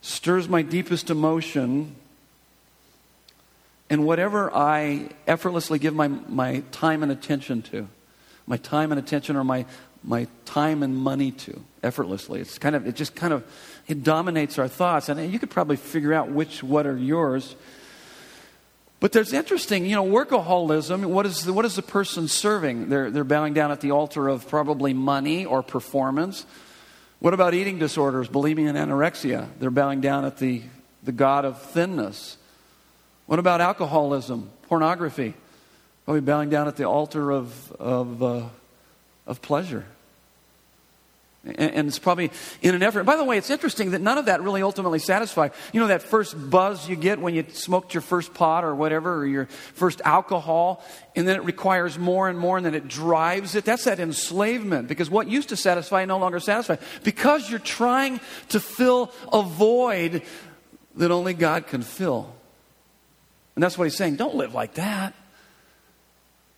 [0.00, 1.96] stirs my deepest emotion,
[3.90, 7.88] and whatever I effortlessly give my, my time and attention to,
[8.46, 9.66] my time and attention or my,
[10.02, 12.40] my time and money to, effortlessly.
[12.40, 13.44] It's kind of, it just kind of,
[13.86, 15.08] it dominates our thoughts.
[15.08, 17.54] And you could probably figure out which, what are yours.
[19.04, 21.04] But there's interesting, you know, workaholism.
[21.04, 22.88] What is the, what is the person serving?
[22.88, 26.46] They're, they're bowing down at the altar of probably money or performance.
[27.18, 29.48] What about eating disorders, bulimia and anorexia?
[29.60, 30.62] They're bowing down at the,
[31.02, 32.38] the God of thinness.
[33.26, 35.34] What about alcoholism, pornography?
[36.06, 38.48] Probably bowing down at the altar of, of, uh,
[39.26, 39.84] of pleasure.
[41.46, 42.30] And it's probably
[42.62, 43.04] in an effort.
[43.04, 45.50] By the way, it's interesting that none of that really ultimately satisfies.
[45.74, 49.16] You know, that first buzz you get when you smoked your first pot or whatever,
[49.16, 50.82] or your first alcohol,
[51.14, 53.66] and then it requires more and more, and then it drives it.
[53.66, 56.78] That's that enslavement, because what used to satisfy no longer satisfies.
[57.02, 60.22] Because you're trying to fill a void
[60.96, 62.32] that only God can fill.
[63.54, 64.16] And that's what he's saying.
[64.16, 65.12] Don't live like that.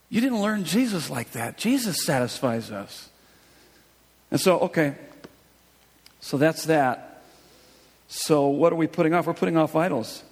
[0.09, 1.57] You didn't learn Jesus like that.
[1.57, 3.09] Jesus satisfies us.
[4.31, 4.95] And so, okay,
[6.19, 7.23] so that's that.
[8.07, 9.27] So, what are we putting off?
[9.27, 10.23] We're putting off idols.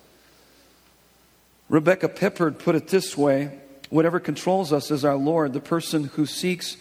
[1.69, 5.53] Rebecca Pippert put it this way whatever controls us is our Lord.
[5.53, 6.77] The person who seeks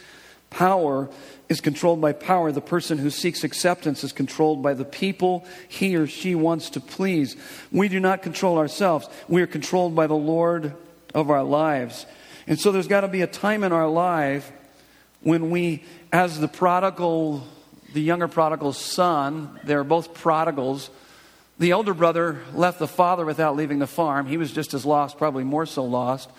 [0.50, 1.08] power
[1.48, 2.50] is controlled by power.
[2.50, 6.80] The person who seeks acceptance is controlled by the people he or she wants to
[6.80, 7.36] please.
[7.70, 10.74] We do not control ourselves, we are controlled by the Lord
[11.14, 12.06] of our lives.
[12.46, 14.50] And so there's got to be a time in our life
[15.22, 15.82] when we,
[16.14, 17.44] as the prodigal,
[17.92, 20.88] the younger prodigal's son, they're both prodigals.
[21.58, 24.26] The elder brother left the father without leaving the farm.
[24.26, 26.30] He was just as lost, probably more so lost.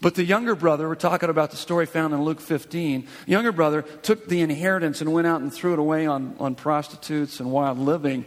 [0.00, 3.82] But the younger brother, we're talking about the story found in Luke 15, younger brother
[3.82, 7.78] took the inheritance and went out and threw it away on, on prostitutes and wild
[7.78, 8.24] living.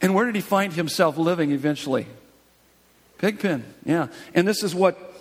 [0.00, 2.06] And where did he find himself living eventually?
[3.18, 4.06] Pigpen, yeah.
[4.34, 5.13] And this is what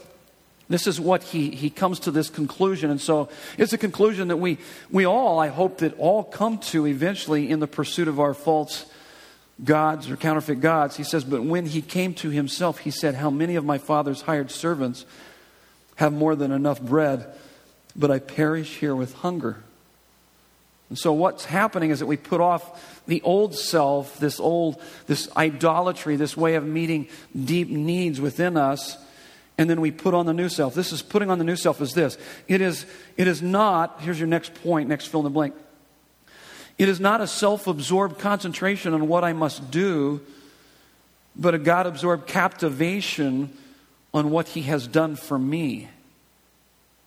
[0.70, 2.90] this is what he, he comes to this conclusion.
[2.90, 4.58] And so it's a conclusion that we,
[4.90, 8.86] we all, I hope, that all come to eventually in the pursuit of our false
[9.64, 10.96] gods or counterfeit gods.
[10.96, 14.22] He says, But when he came to himself, he said, How many of my father's
[14.22, 15.06] hired servants
[15.96, 17.28] have more than enough bread,
[17.96, 19.58] but I perish here with hunger.
[20.90, 25.30] And so what's happening is that we put off the old self, this old, this
[25.36, 27.08] idolatry, this way of meeting
[27.46, 28.98] deep needs within us,
[29.58, 30.74] and then we put on the new self.
[30.74, 32.18] This is putting on the new self is this.
[32.48, 32.86] It is,
[33.18, 35.56] it is not, here's your next point, next fill in the blank.
[36.78, 40.22] It is not a self absorbed concentration on what I must do,
[41.36, 43.56] but a God absorbed captivation
[44.14, 45.90] on what He has done for me.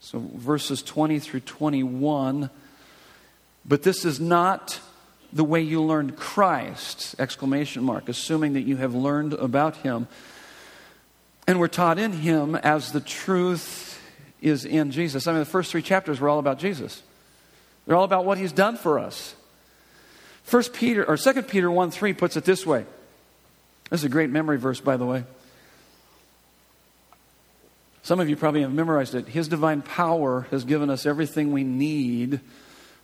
[0.00, 2.50] So verses 20 through 21
[3.68, 4.80] but this is not
[5.32, 10.06] the way you learned Christ, exclamation mark, assuming that you have learned about him.
[11.46, 14.02] And we're taught in him as the truth
[14.40, 15.26] is in Jesus.
[15.26, 17.02] I mean, the first three chapters were all about Jesus.
[17.87, 19.35] They're all about what he's done for us.
[20.42, 22.85] First Peter or Second Peter 1 3 puts it this way.
[23.90, 25.24] This is a great memory verse, by the way.
[28.02, 29.26] Some of you probably have memorized it.
[29.26, 32.40] His divine power has given us everything we need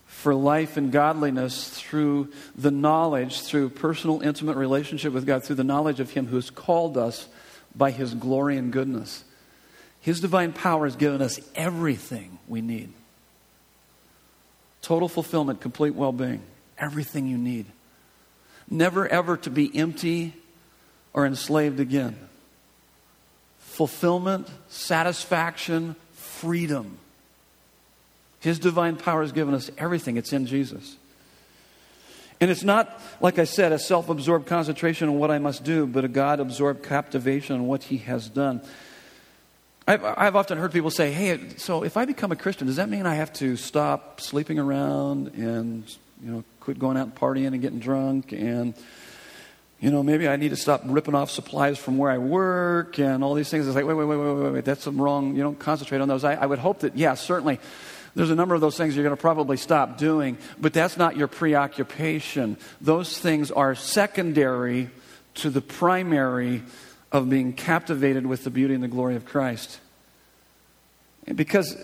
[0.06, 5.64] for life and godliness through the knowledge, through personal, intimate relationship with God, through the
[5.64, 7.28] knowledge of Him who has called us
[7.74, 9.24] by His glory and goodness.
[10.00, 12.92] His divine power has given us everything we need
[14.82, 16.42] total fulfillment, complete well being,
[16.76, 17.66] everything you need.
[18.68, 20.34] Never ever to be empty
[21.14, 22.16] or enslaved again.
[23.58, 26.98] Fulfillment, satisfaction, freedom.
[28.40, 30.96] His divine power has given us everything, it's in Jesus.
[32.42, 35.86] And it's not, like I said, a self absorbed concentration on what I must do,
[35.86, 38.62] but a God absorbed captivation on what He has done.
[39.86, 42.88] I've, I've, often heard people say, hey, so if I become a Christian, does that
[42.88, 45.88] mean I have to stop sleeping around and,
[46.20, 48.74] you know, quit going out and partying and getting drunk and,
[49.78, 53.22] you know, maybe I need to stop ripping off supplies from where I work and
[53.22, 53.68] all these things.
[53.68, 55.36] It's like, wait, wait, wait, wait, wait, wait, that's wrong.
[55.36, 56.24] You don't concentrate on those.
[56.24, 57.60] I, I would hope that, yeah, certainly
[58.14, 61.16] there's a number of those things you're going to probably stop doing, but that's not
[61.16, 62.58] your preoccupation.
[62.80, 64.90] Those things are secondary
[65.36, 66.62] to the primary
[67.10, 69.80] of being captivated with the beauty and the glory of Christ.
[71.34, 71.74] Because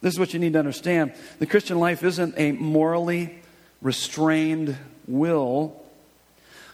[0.00, 3.40] this is what you need to understand the Christian life isn't a morally
[3.80, 5.82] restrained will,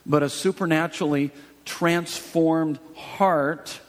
[0.04, 1.30] but a supernaturally
[1.64, 3.80] transformed heart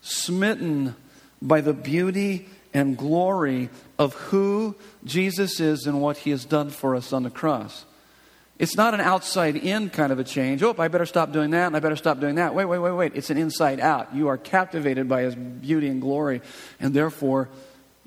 [0.00, 0.94] smitten
[1.42, 6.94] by the beauty and glory of who Jesus is and what he has done for
[6.94, 7.84] us on the cross.
[8.58, 10.62] It's not an outside in kind of a change.
[10.62, 12.54] Oh, I better stop doing that and I better stop doing that.
[12.54, 13.12] Wait, wait, wait, wait.
[13.14, 14.14] It's an inside out.
[14.14, 16.42] You are captivated by his beauty and glory,
[16.80, 17.48] and therefore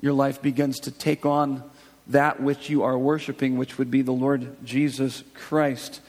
[0.00, 1.62] your life begins to take on
[2.08, 6.00] that which you are worshiping, which would be the Lord Jesus Christ.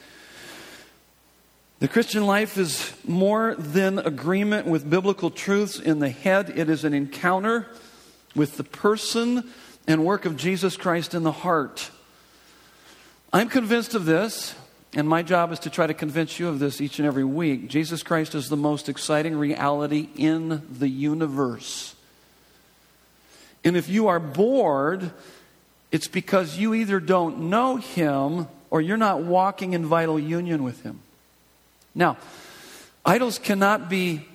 [1.78, 6.84] The Christian life is more than agreement with biblical truths in the head, it is
[6.84, 7.66] an encounter
[8.34, 9.50] with the person
[9.86, 11.90] and work of Jesus Christ in the heart.
[13.32, 14.54] I'm convinced of this,
[14.94, 17.68] and my job is to try to convince you of this each and every week.
[17.68, 21.94] Jesus Christ is the most exciting reality in the universe.
[23.64, 25.10] And if you are bored,
[25.90, 30.82] it's because you either don't know Him or you're not walking in vital union with
[30.82, 31.00] Him.
[31.94, 32.16] Now,
[33.04, 34.26] idols cannot be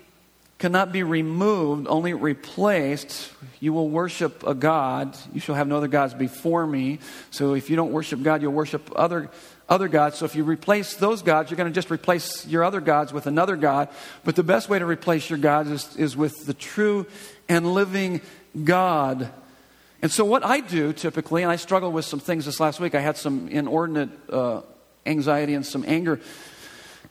[0.59, 3.31] cannot be removed, only replaced.
[3.61, 5.17] You will worship a God.
[5.33, 6.99] You shall have no other gods before me.
[7.31, 9.31] So if you don't worship God, you'll worship other,
[9.69, 10.17] other gods.
[10.17, 13.25] So if you replace those gods, you're going to just replace your other gods with
[13.25, 13.87] another God.
[14.25, 17.07] But the best way to replace your gods is, is with the true
[17.47, 18.19] and living
[18.61, 19.31] God.
[20.01, 22.95] And so what I do typically, and I struggled with some things this last week,
[22.95, 24.61] I had some inordinate uh,
[25.05, 26.19] anxiety and some anger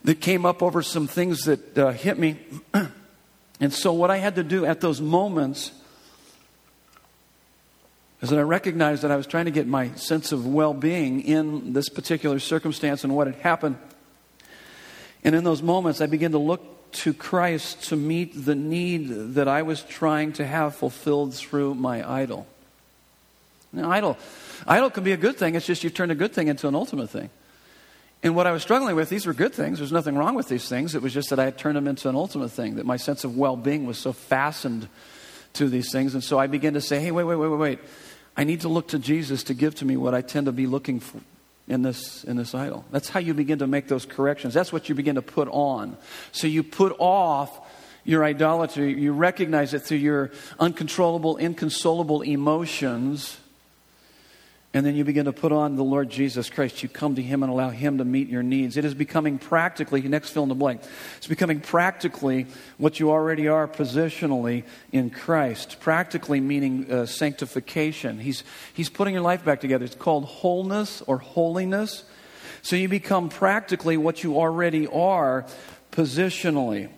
[0.03, 2.37] that came up over some things that uh, hit me.
[3.59, 5.71] And so, what I had to do at those moments
[8.21, 11.21] is that I recognized that I was trying to get my sense of well being
[11.21, 13.77] in this particular circumstance and what had happened.
[15.23, 19.47] And in those moments, I began to look to Christ to meet the need that
[19.47, 22.47] I was trying to have fulfilled through my idol.
[23.71, 24.17] Now, idol,
[24.65, 26.75] idol can be a good thing, it's just you've turned a good thing into an
[26.75, 27.29] ultimate thing.
[28.21, 29.77] And what I was struggling with, these were good things.
[29.77, 30.93] There's nothing wrong with these things.
[30.93, 33.23] It was just that I had turned them into an ultimate thing, that my sense
[33.23, 34.89] of well being was so fastened
[35.53, 36.13] to these things.
[36.13, 37.79] And so I began to say, hey, wait, wait, wait, wait, wait.
[38.35, 40.67] I need to look to Jesus to give to me what I tend to be
[40.67, 41.21] looking for
[41.67, 42.83] in this, in this idol.
[42.91, 44.53] That's how you begin to make those corrections.
[44.53, 45.97] That's what you begin to put on.
[46.31, 47.67] So you put off
[48.03, 53.37] your idolatry, you recognize it through your uncontrollable, inconsolable emotions
[54.71, 56.83] And then you begin to put on the Lord Jesus Christ.
[56.83, 58.77] You come to Him and allow Him to meet your needs.
[58.77, 60.81] It is becoming practically, next fill in the blank,
[61.17, 62.45] it's becoming practically
[62.77, 65.79] what you already are positionally in Christ.
[65.79, 68.19] Practically meaning uh, sanctification.
[68.19, 69.85] He's, he's putting your life back together.
[69.85, 72.03] It's called wholeness or holiness.
[72.61, 75.47] So you become practically what you already are
[75.91, 76.89] positionally.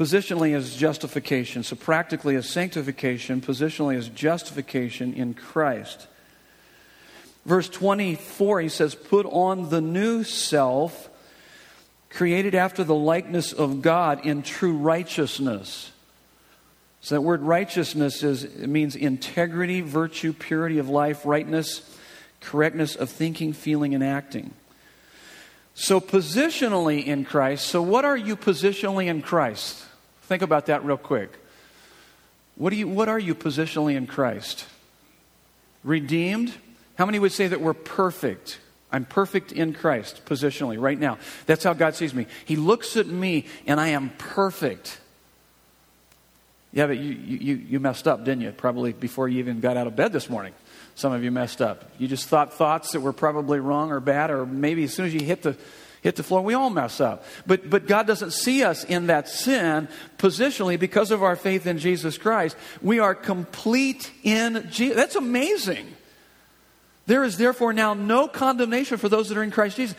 [0.00, 1.62] Positionally is justification.
[1.62, 3.42] So practically is sanctification.
[3.42, 6.06] Positionally is justification in Christ.
[7.44, 11.10] Verse 24, he says, Put on the new self,
[12.08, 15.92] created after the likeness of God in true righteousness.
[17.02, 21.94] So that word righteousness is, it means integrity, virtue, purity of life, rightness,
[22.40, 24.54] correctness of thinking, feeling, and acting.
[25.74, 29.88] So, positionally in Christ, so what are you positionally in Christ?
[30.30, 31.40] Think about that real quick.
[32.54, 34.64] What, do you, what are you positionally in Christ?
[35.82, 36.54] Redeemed?
[36.94, 38.60] How many would say that we're perfect?
[38.92, 41.18] I'm perfect in Christ, positionally, right now.
[41.46, 42.28] That's how God sees me.
[42.44, 45.00] He looks at me and I am perfect.
[46.72, 48.52] Yeah, but you, you, you messed up, didn't you?
[48.52, 50.54] Probably before you even got out of bed this morning.
[50.94, 51.90] Some of you messed up.
[51.98, 55.12] You just thought thoughts that were probably wrong or bad, or maybe as soon as
[55.12, 55.56] you hit the
[56.02, 56.42] hit the floor.
[56.42, 57.24] We all mess up.
[57.46, 59.88] But, but God doesn't see us in that sin
[60.18, 62.56] positionally because of our faith in Jesus Christ.
[62.80, 64.96] We are complete in Jesus.
[64.96, 65.94] That's amazing.
[67.06, 69.96] There is therefore now no condemnation for those that are in Christ Jesus.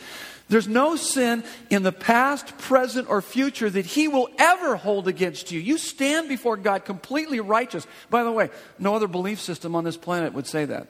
[0.48, 5.50] There's no sin in the past, present, or future that He will ever hold against
[5.52, 5.60] you.
[5.60, 7.86] You stand before God completely righteous.
[8.10, 10.88] By the way, no other belief system on this planet would say that.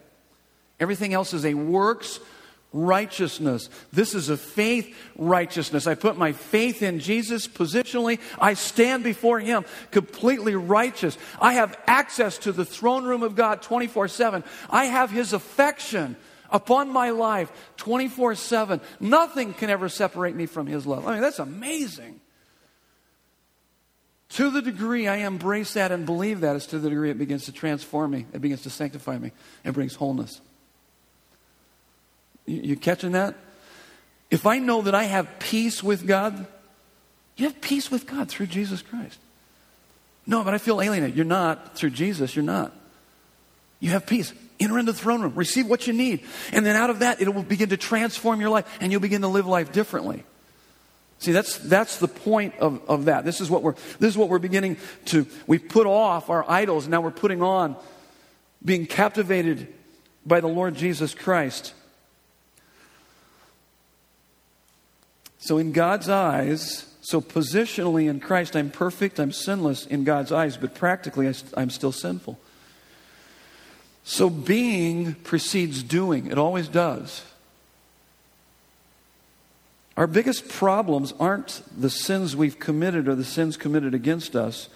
[0.81, 2.19] Everything else is a works
[2.73, 3.69] righteousness.
[3.93, 5.87] This is a faith righteousness.
[5.87, 8.21] I put my faith in Jesus positionally.
[8.39, 11.19] I stand before Him completely righteous.
[11.41, 14.45] I have access to the throne room of God 24 7.
[14.71, 16.17] I have His affection
[16.51, 18.81] upon my life 24 7.
[19.01, 21.07] Nothing can ever separate me from His love.
[21.07, 22.21] I mean, that's amazing.
[24.31, 27.45] To the degree I embrace that and believe that is to the degree it begins
[27.47, 30.41] to transform me, it begins to sanctify me, and brings wholeness.
[32.61, 33.35] You catching that?
[34.31, 36.47] If I know that I have peace with God,
[37.37, 39.19] you have peace with God through Jesus Christ.
[40.27, 41.17] No, but I feel alienated.
[41.17, 41.77] You're not.
[41.77, 42.73] Through Jesus, you're not.
[43.81, 44.33] You have peace.
[44.61, 45.35] Enter into the throne room.
[45.35, 46.25] Receive what you need.
[46.53, 49.23] And then out of that, it will begin to transform your life and you'll begin
[49.23, 50.25] to live life differently.
[51.19, 53.25] See, that's, that's the point of, of that.
[53.25, 54.77] This is, what we're, this is what we're beginning
[55.07, 56.89] to, we've put off our idols.
[56.89, 57.77] Now we're putting on
[58.65, 59.73] being captivated
[60.25, 61.75] by the Lord Jesus Christ.
[65.43, 70.57] So, in God's eyes, so positionally in Christ, I'm perfect, I'm sinless in God's eyes,
[70.57, 72.39] but practically I'm still sinful.
[74.05, 77.25] So, being precedes doing, it always does.
[79.97, 84.69] Our biggest problems aren't the sins we've committed or the sins committed against us,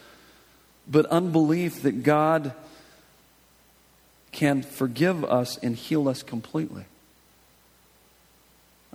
[0.88, 2.54] but unbelief that God
[4.32, 6.86] can forgive us and heal us completely.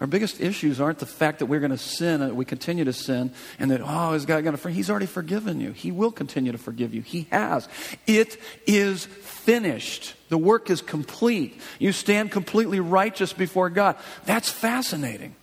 [0.01, 2.91] Our biggest issues aren't the fact that we're going to sin and we continue to
[2.91, 4.75] sin and that, oh, is God going to forgive?
[4.75, 5.73] He's already forgiven you.
[5.73, 7.03] He will continue to forgive you.
[7.03, 7.69] He has.
[8.07, 10.15] It is finished.
[10.29, 11.61] The work is complete.
[11.77, 13.95] You stand completely righteous before God.
[14.25, 15.35] That's fascinating.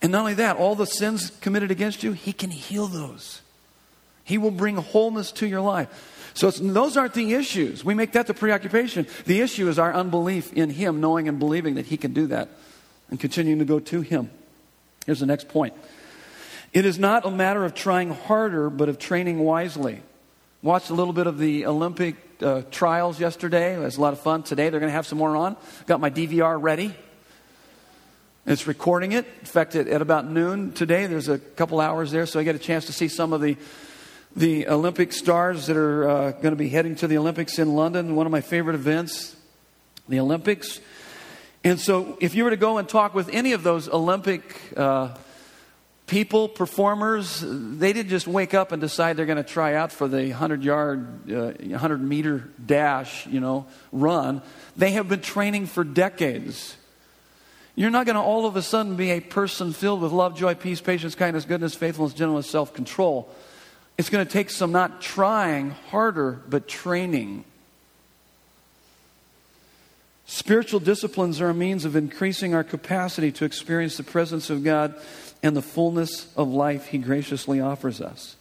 [0.00, 3.42] And not only that, all the sins committed against you, He can heal those.
[4.22, 6.21] He will bring wholeness to your life.
[6.34, 7.84] So those aren't the issues.
[7.84, 9.06] We make that the preoccupation.
[9.26, 12.48] The issue is our unbelief in Him, knowing and believing that He can do that
[13.10, 14.30] and continuing to go to Him.
[15.06, 15.74] Here's the next point
[16.72, 20.02] it is not a matter of trying harder, but of training wisely.
[20.62, 23.74] Watched a little bit of the Olympic uh, trials yesterday.
[23.74, 24.42] It was a lot of fun.
[24.42, 25.56] Today they're going to have some more on.
[25.86, 26.94] Got my DVR ready.
[28.46, 29.26] It's recording it.
[29.40, 32.56] In fact, at, at about noon today, there's a couple hours there, so I get
[32.56, 33.56] a chance to see some of the
[34.34, 38.16] the Olympic stars that are uh, going to be heading to the Olympics in London,
[38.16, 39.36] one of my favorite events,
[40.08, 40.80] the Olympics.
[41.64, 44.42] And so, if you were to go and talk with any of those Olympic
[44.76, 45.14] uh,
[46.06, 50.08] people, performers, they didn't just wake up and decide they're going to try out for
[50.08, 54.42] the 100 yard, uh, 100 meter dash, you know, run.
[54.76, 56.76] They have been training for decades.
[57.74, 60.54] You're not going to all of a sudden be a person filled with love, joy,
[60.54, 63.30] peace, patience, kindness, goodness, faithfulness, gentleness, self control.
[63.98, 67.44] It's going to take some not trying harder, but training.
[70.26, 74.94] Spiritual disciplines are a means of increasing our capacity to experience the presence of God
[75.42, 78.36] and the fullness of life He graciously offers us.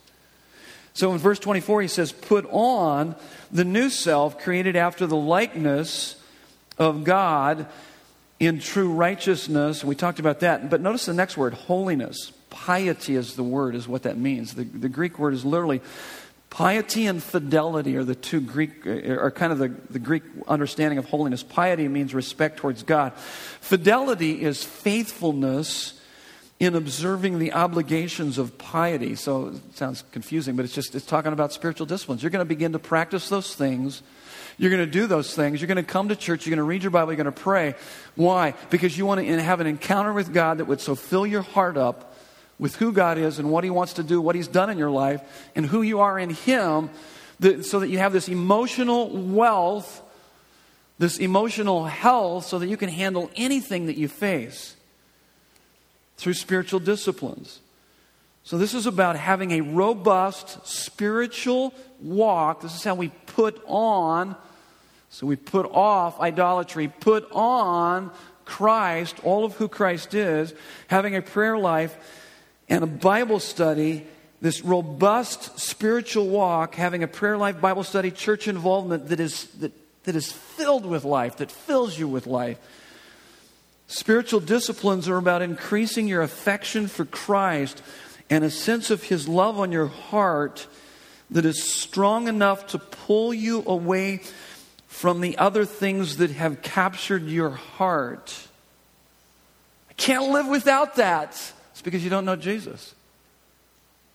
[0.93, 3.15] So in verse 24, he says, Put on
[3.51, 6.21] the new self created after the likeness
[6.77, 7.67] of God
[8.39, 9.83] in true righteousness.
[9.83, 10.69] We talked about that.
[10.69, 12.31] But notice the next word, holiness.
[12.51, 14.53] Piety is the word, is what that means.
[14.53, 15.81] The, the Greek word is literally
[16.51, 20.99] piety and fidelity are the two Greek, uh, are kind of the, the Greek understanding
[20.99, 21.41] of holiness.
[21.41, 23.13] Piety means respect towards God.
[23.15, 25.99] Fidelity is faithfulness
[26.59, 29.15] in observing the obligations of piety.
[29.15, 32.21] So it sounds confusing, but it's just it's talking about spiritual disciplines.
[32.21, 34.03] You're going to begin to practice those things.
[34.57, 35.59] You're going to do those things.
[35.59, 36.45] You're going to come to church.
[36.45, 37.13] You're going to read your Bible.
[37.13, 37.73] You're going to pray.
[38.15, 38.53] Why?
[38.69, 41.77] Because you want to have an encounter with God that would so fill your heart
[41.77, 42.11] up
[42.62, 44.91] with who God is and what He wants to do, what He's done in your
[44.91, 45.22] life,
[45.55, 46.91] and who you are in Him,
[47.39, 50.01] that, so that you have this emotional wealth,
[50.99, 54.76] this emotional health, so that you can handle anything that you face
[56.18, 57.59] through spiritual disciplines.
[58.43, 62.62] So, this is about having a robust spiritual walk.
[62.62, 64.36] This is how we put on,
[65.09, 68.12] so we put off idolatry, put on
[68.45, 70.53] Christ, all of who Christ is,
[70.88, 71.97] having a prayer life
[72.72, 74.07] and a Bible study,
[74.39, 79.74] this robust spiritual walk, having a prayer life, Bible study, church involvement that is, that,
[80.05, 82.57] that is filled with life, that fills you with life.
[83.88, 87.84] Spiritual disciplines are about increasing your affection for Christ
[88.30, 90.65] and a sense of His love on your heart
[91.30, 94.22] that is strong enough to pull you away
[94.88, 98.47] from the other things that have captured your heart.
[99.89, 101.51] I can't live without that.
[101.82, 102.93] It's because you don't know Jesus.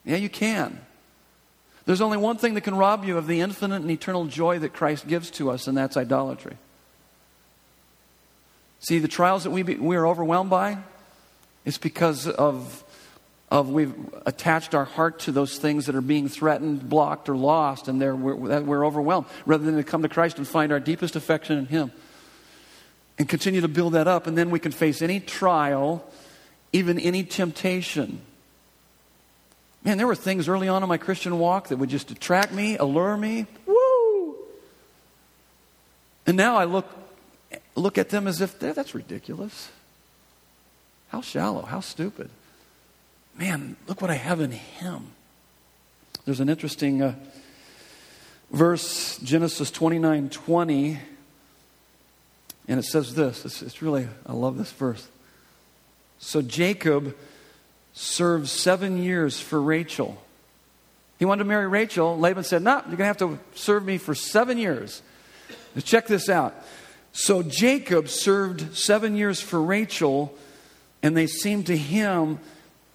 [0.05, 0.79] Yeah, you can.
[1.85, 4.71] There's only one thing that can rob you of the infinite and eternal joy that
[4.71, 6.55] Christ gives to us, and that's idolatry.
[8.79, 10.77] See, the trials that we, be, we are overwhelmed by,
[11.65, 12.85] it's because of,
[13.51, 13.93] of we've
[14.25, 18.61] attached our heart to those things that are being threatened, blocked, or lost, and we're,
[18.61, 21.91] we're overwhelmed, rather than to come to Christ and find our deepest affection in Him.
[23.19, 26.09] And continue to build that up, and then we can face any trial,
[26.77, 28.21] even any temptation.
[29.83, 32.77] Man, there were things early on in my Christian walk that would just attract me,
[32.77, 33.47] allure me.
[33.65, 34.35] Woo!
[36.25, 36.85] And now I look
[37.75, 39.69] look at them as if that's ridiculous.
[41.09, 42.29] How shallow, how stupid.
[43.37, 45.11] Man, look what I have in Him.
[46.25, 47.15] There's an interesting uh,
[48.51, 50.99] verse, Genesis 29 20,
[52.67, 53.45] and it says this.
[53.45, 55.07] It's, it's really, I love this verse.
[56.19, 57.15] So Jacob
[57.93, 60.21] served seven years for Rachel.
[61.19, 62.17] He wanted to marry Rachel.
[62.17, 65.01] Laban said, No, you're going to have to serve me for seven years.
[65.75, 66.55] Now check this out.
[67.11, 70.37] So Jacob served seven years for Rachel,
[71.01, 72.39] and they seemed to him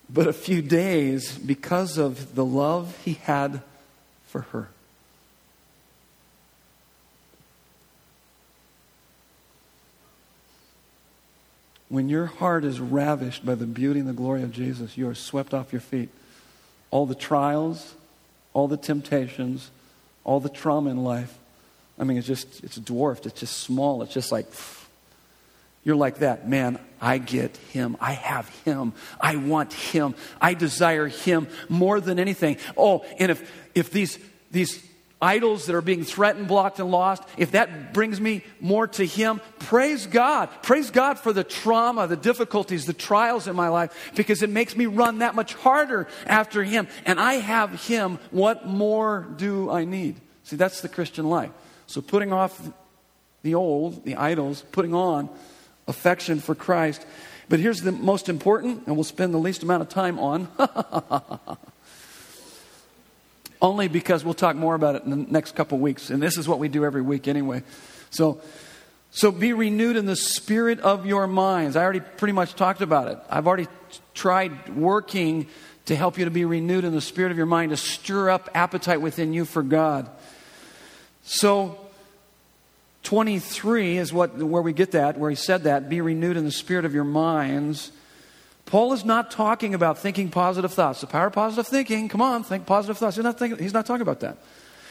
[0.08, 3.62] but a few days because of the love he had
[4.26, 4.68] for her.
[11.92, 15.14] When your heart is ravished by the beauty and the glory of Jesus, you are
[15.14, 16.08] swept off your feet.
[16.90, 17.94] All the trials,
[18.54, 19.70] all the temptations,
[20.24, 21.38] all the trauma in life
[21.98, 23.26] I mean, it's just, it's dwarfed.
[23.26, 24.02] It's just small.
[24.02, 24.46] It's just like,
[25.84, 26.48] you're like that.
[26.48, 27.96] Man, I get him.
[28.00, 28.92] I have him.
[29.20, 30.14] I want him.
[30.40, 32.56] I desire him more than anything.
[32.76, 34.18] Oh, and if, if these,
[34.50, 34.84] these
[35.22, 39.40] idols that are being threatened, blocked, and lost, if that brings me more to Him,
[39.60, 40.50] praise God.
[40.62, 44.76] Praise God for the trauma, the difficulties, the trials in my life, because it makes
[44.76, 46.88] me run that much harder after Him.
[47.06, 48.18] And I have Him.
[48.32, 50.20] What more do I need?
[50.42, 51.52] See, that's the Christian life.
[51.86, 52.60] So putting off
[53.42, 55.30] the old, the idols, putting on
[55.86, 57.06] affection for Christ.
[57.48, 60.48] But here's the most important, and we'll spend the least amount of time on.
[63.62, 66.10] Only because we'll talk more about it in the next couple weeks.
[66.10, 67.62] And this is what we do every week anyway.
[68.10, 68.40] So,
[69.12, 71.76] so be renewed in the spirit of your minds.
[71.76, 73.18] I already pretty much talked about it.
[73.30, 73.68] I've already
[74.14, 75.46] tried working
[75.84, 78.50] to help you to be renewed in the spirit of your mind, to stir up
[78.52, 80.10] appetite within you for God.
[81.22, 81.78] So,
[83.04, 86.52] 23 is what, where we get that, where he said that be renewed in the
[86.52, 87.92] spirit of your minds.
[88.66, 91.00] Paul is not talking about thinking positive thoughts.
[91.00, 93.16] The power of positive thinking, come on, think positive thoughts.
[93.16, 94.38] He's not, thinking, he's not talking about that.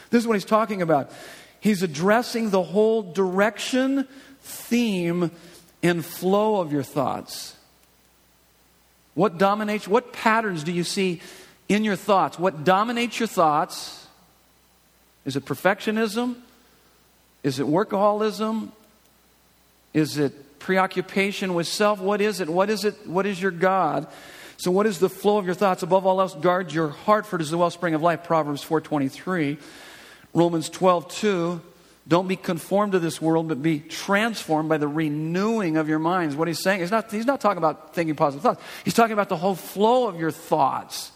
[0.09, 1.11] This is what he's talking about.
[1.59, 4.07] He's addressing the whole direction,
[4.41, 5.31] theme,
[5.81, 7.55] and flow of your thoughts.
[9.13, 11.21] What dominates, what patterns do you see
[11.67, 12.37] in your thoughts?
[12.37, 14.07] What dominates your thoughts?
[15.25, 16.35] Is it perfectionism?
[17.43, 18.71] Is it workaholism?
[19.93, 21.99] Is it preoccupation with self?
[21.99, 22.49] What is it?
[22.49, 23.07] What is it?
[23.07, 24.07] What is your God?
[24.57, 25.81] So what is the flow of your thoughts?
[25.81, 28.23] Above all else, guard your heart, for it is the wellspring of life.
[28.23, 29.57] Proverbs 4.23.
[30.33, 31.61] Romans 12.2.
[32.07, 36.35] Don't be conformed to this world, but be transformed by the renewing of your minds.
[36.35, 38.61] What he's saying, he's not, he's not talking about thinking positive thoughts.
[38.83, 41.11] He's talking about the whole flow of your thoughts.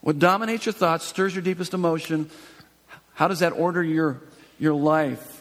[0.00, 2.30] What dominates your thoughts, stirs your deepest emotion.
[3.14, 4.20] How does that order your,
[4.58, 5.39] your life?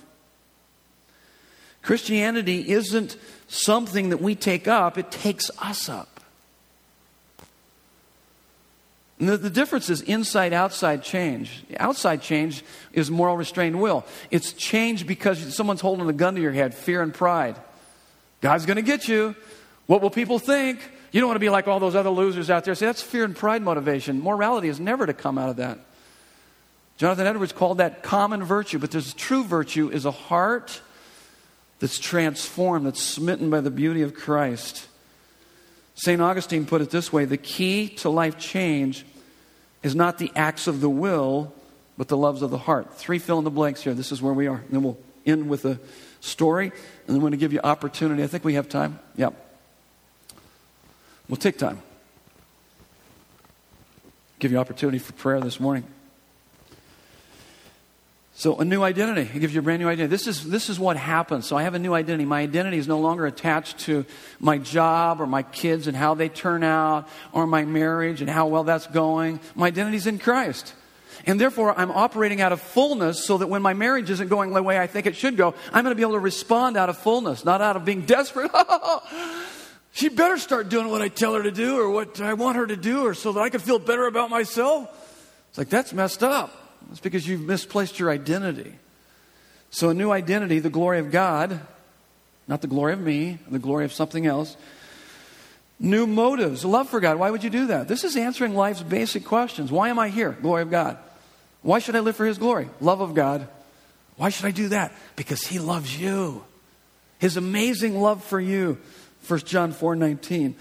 [1.90, 3.18] Christianity isn't
[3.48, 6.20] something that we take up, it takes us up.
[9.18, 11.64] The, the, difference is inside outside change.
[11.80, 12.64] Outside change
[12.94, 14.06] is moral restrained will.
[14.30, 17.56] It's change because someone's holding a gun to your head, fear and pride.
[18.40, 19.36] God's going to get you.
[19.88, 20.80] What will people think?
[21.12, 22.76] You don't want to be like all those other losers out there.
[22.76, 24.22] See, that's fear and pride motivation.
[24.22, 25.80] Morality is never to come out of that.
[26.98, 30.84] Jonathan Edwards called that common virtue, but there's true virtue is a heart
[31.80, 34.88] that's transformed, that's smitten by the beauty of Christ.
[35.96, 36.22] St.
[36.22, 39.06] Augustine put it this way the key to life change
[39.84, 41.54] is not the acts of the will,
[41.98, 42.94] but the loves of the heart.
[42.96, 43.94] Three fill in the blanks here.
[43.94, 44.58] This is where we are.
[44.58, 45.80] And then we'll end with a
[46.22, 46.74] story, and
[47.08, 48.24] then I'm going to give you opportunity.
[48.24, 49.00] I think we have time.
[49.16, 49.34] Yep.
[51.28, 51.82] We'll take time.
[54.40, 55.84] Give you opportunity for prayer this morning.
[58.40, 59.30] So, a new identity.
[59.36, 60.08] It gives you a brand new identity.
[60.08, 61.46] This is, this is what happens.
[61.46, 62.24] So, I have a new identity.
[62.24, 64.06] My identity is no longer attached to
[64.40, 68.48] my job or my kids and how they turn out or my marriage and how
[68.48, 69.42] well that's going.
[69.56, 70.74] My identity is in Christ.
[71.26, 74.64] And therefore, I'm operating out of fullness so that when my marriage isn't going the
[74.64, 76.98] way I think it should go, I'm going to be able to respond out of
[76.98, 78.52] fullness, not out of being desperate.
[79.92, 82.68] she better start doing what I tell her to do or what I want her
[82.68, 84.88] to do or so that I can feel better about myself.
[85.50, 86.69] It's like, that's messed up.
[86.92, 88.74] It's because you've misplaced your identity.
[89.72, 91.60] So, a new identity, the glory of God,
[92.48, 94.58] not the glory of me, the glory of something else.
[95.80, 97.18] New motives, love for God.
[97.18, 97.88] Why would you do that?
[97.88, 99.72] This is answering life's basic questions.
[99.72, 100.38] Why am I here?
[100.42, 100.98] Glory of God.
[101.62, 102.70] Why should I live for His glory?
[102.82, 103.48] Love of God.
[104.18, 104.92] Why should I do that?
[105.16, 106.44] Because He loves you.
[107.20, 108.78] His amazing love for you.
[109.28, 110.56] 1 John 4 19.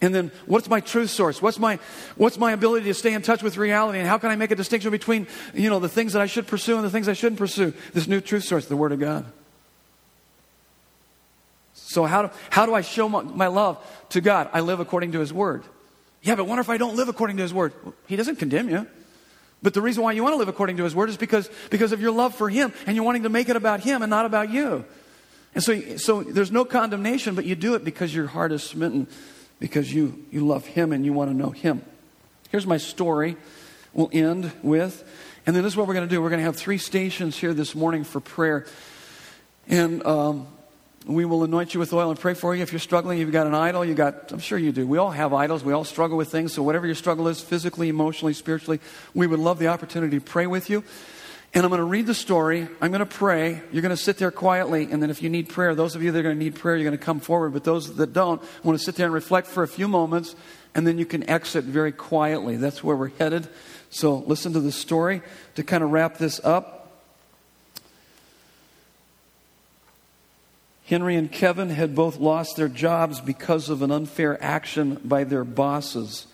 [0.00, 1.42] And then what's my truth source?
[1.42, 1.78] What's my,
[2.16, 3.98] what's my ability to stay in touch with reality?
[3.98, 6.46] And how can I make a distinction between, you know, the things that I should
[6.46, 7.72] pursue and the things I shouldn't pursue?
[7.92, 9.26] This new truth source, the Word of God.
[11.74, 14.48] So how do, how do I show my, my love to God?
[14.52, 15.64] I live according to His Word.
[16.22, 17.72] Yeah, but what if I don't live according to His Word?
[18.06, 18.86] He doesn't condemn you.
[19.62, 21.90] But the reason why you want to live according to His Word is because, because
[21.90, 24.26] of your love for Him and you're wanting to make it about Him and not
[24.26, 24.84] about you.
[25.56, 29.08] And so, so there's no condemnation, but you do it because your heart is smitten
[29.58, 31.82] because you, you love Him and you want to know Him.
[32.50, 33.36] Here's my story.
[33.92, 35.02] We'll end with,
[35.46, 36.20] and then this is what we're going to do.
[36.20, 38.66] We're going to have three stations here this morning for prayer.
[39.66, 40.46] And um,
[41.06, 42.62] we will anoint you with oil and pray for you.
[42.62, 44.86] If you're struggling, you've got an idol, you got, I'm sure you do.
[44.86, 45.64] We all have idols.
[45.64, 46.52] We all struggle with things.
[46.52, 48.80] So whatever your struggle is, physically, emotionally, spiritually,
[49.14, 50.84] we would love the opportunity to pray with you.
[51.54, 52.68] And I'm going to read the story.
[52.80, 53.62] I'm going to pray.
[53.72, 54.88] You're going to sit there quietly.
[54.90, 56.76] And then if you need prayer, those of you that are going to need prayer,
[56.76, 57.54] you're going to come forward.
[57.54, 60.36] But those that don't, I want to sit there and reflect for a few moments.
[60.74, 62.56] And then you can exit very quietly.
[62.56, 63.48] That's where we're headed.
[63.90, 65.22] So listen to the story
[65.54, 66.74] to kind of wrap this up.
[70.84, 75.44] Henry and Kevin had both lost their jobs because of an unfair action by their
[75.44, 76.26] bosses.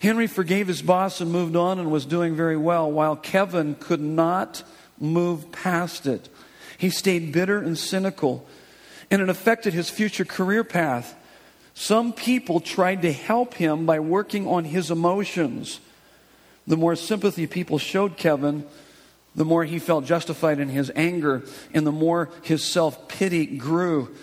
[0.00, 4.00] Henry forgave his boss and moved on and was doing very well, while Kevin could
[4.00, 4.62] not
[4.98, 6.28] move past it.
[6.78, 8.46] He stayed bitter and cynical,
[9.10, 11.14] and it affected his future career path.
[11.74, 15.80] Some people tried to help him by working on his emotions.
[16.66, 18.66] The more sympathy people showed Kevin,
[19.34, 24.14] the more he felt justified in his anger, and the more his self pity grew.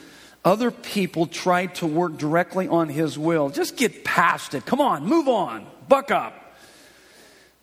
[0.46, 3.50] Other people tried to work directly on his will.
[3.50, 4.66] Just get past it.
[4.66, 6.34] Come on, move on, buck up.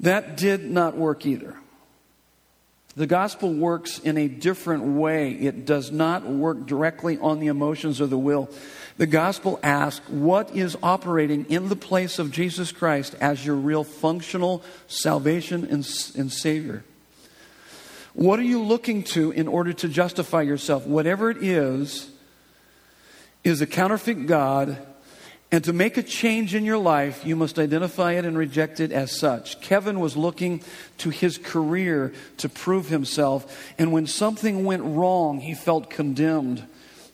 [0.00, 1.56] That did not work either.
[2.96, 5.32] The gospel works in a different way.
[5.32, 8.50] It does not work directly on the emotions or the will.
[8.96, 13.84] The gospel asks what is operating in the place of Jesus Christ as your real
[13.84, 16.84] functional salvation and, and Savior.
[18.12, 20.84] What are you looking to in order to justify yourself?
[20.84, 22.10] Whatever it is,
[23.44, 24.78] is a counterfeit God,
[25.52, 28.92] and to make a change in your life, you must identify it and reject it
[28.92, 29.60] as such.
[29.60, 30.62] Kevin was looking
[30.98, 36.64] to his career to prove himself, and when something went wrong, he felt condemned.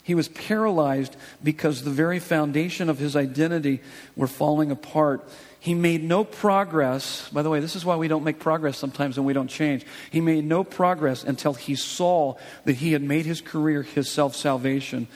[0.06, 3.80] He was paralyzed because the very foundation of his identity
[4.14, 5.28] were falling apart.
[5.58, 7.28] He made no progress.
[7.30, 9.84] By the way, this is why we don't make progress sometimes and we don't change.
[10.12, 12.36] He made no progress until he saw
[12.66, 15.08] that he had made his career his self salvation.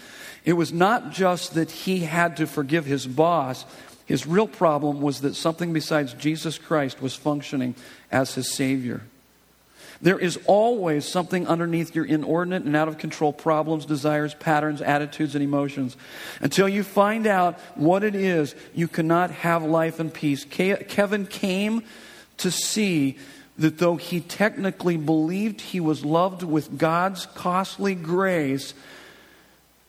[0.44, 3.64] It was not just that he had to forgive his boss,
[4.06, 7.76] His real problem was that something besides Jesus Christ was functioning
[8.10, 9.02] as his Savior.
[10.02, 15.34] There is always something underneath your inordinate and out of control problems, desires, patterns, attitudes,
[15.34, 15.96] and emotions.
[16.40, 20.44] Until you find out what it is, you cannot have life and peace.
[20.44, 21.82] Kevin came
[22.38, 23.18] to see
[23.58, 28.72] that though he technically believed he was loved with God's costly grace,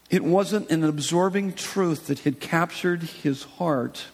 [0.09, 4.07] it wasn't an absorbing truth that had captured his heart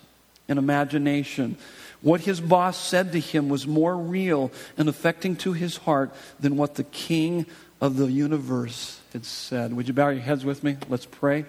[0.48, 1.58] and imagination.
[2.02, 6.58] What his boss said to him was more real and affecting to his heart than
[6.58, 7.46] what the king
[7.82, 9.74] of the universe had said.
[9.74, 10.78] Would you bow your heads with me?
[10.90, 11.46] Let's pray.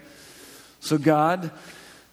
[0.81, 1.51] So, God,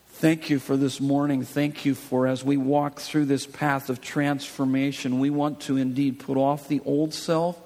[0.08, 1.44] thank you for this morning.
[1.44, 6.20] Thank you for as we walk through this path of transformation, we want to indeed
[6.20, 7.60] put off the old self,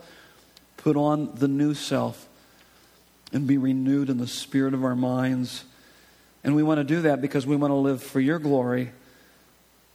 [0.77, 2.27] put on the new self,
[3.33, 5.63] and be renewed in the spirit of our minds.
[6.43, 8.91] And we want to do that because we want to live for your glory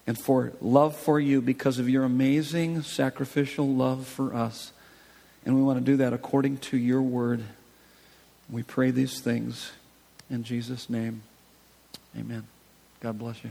[0.07, 4.73] and for love for you because of your amazing sacrificial love for us.
[5.47, 7.43] And we want to do that according to your word.
[8.51, 9.73] We pray these things
[10.31, 11.23] in Jesus' name.
[12.17, 12.45] Amen.
[13.01, 13.51] God bless you.